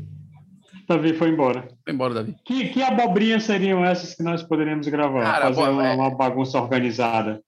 [0.88, 1.68] Davi foi embora.
[1.84, 2.36] Foi embora, Davi.
[2.46, 5.24] Que, que abobrinhas seriam essas que nós poderíamos gravar?
[5.24, 7.42] Cara, Fazer bo- uma, é- uma bagunça organizada.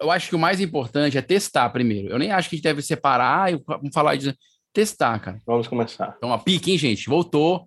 [0.00, 2.08] Eu acho que o mais importante é testar primeiro.
[2.08, 3.52] Eu nem acho que a gente deve separar.
[3.52, 4.34] Ah, vamos falar de
[4.72, 5.38] testar, cara.
[5.46, 6.14] Vamos começar.
[6.16, 7.06] Então, a pique, hein, gente?
[7.08, 7.66] Voltou.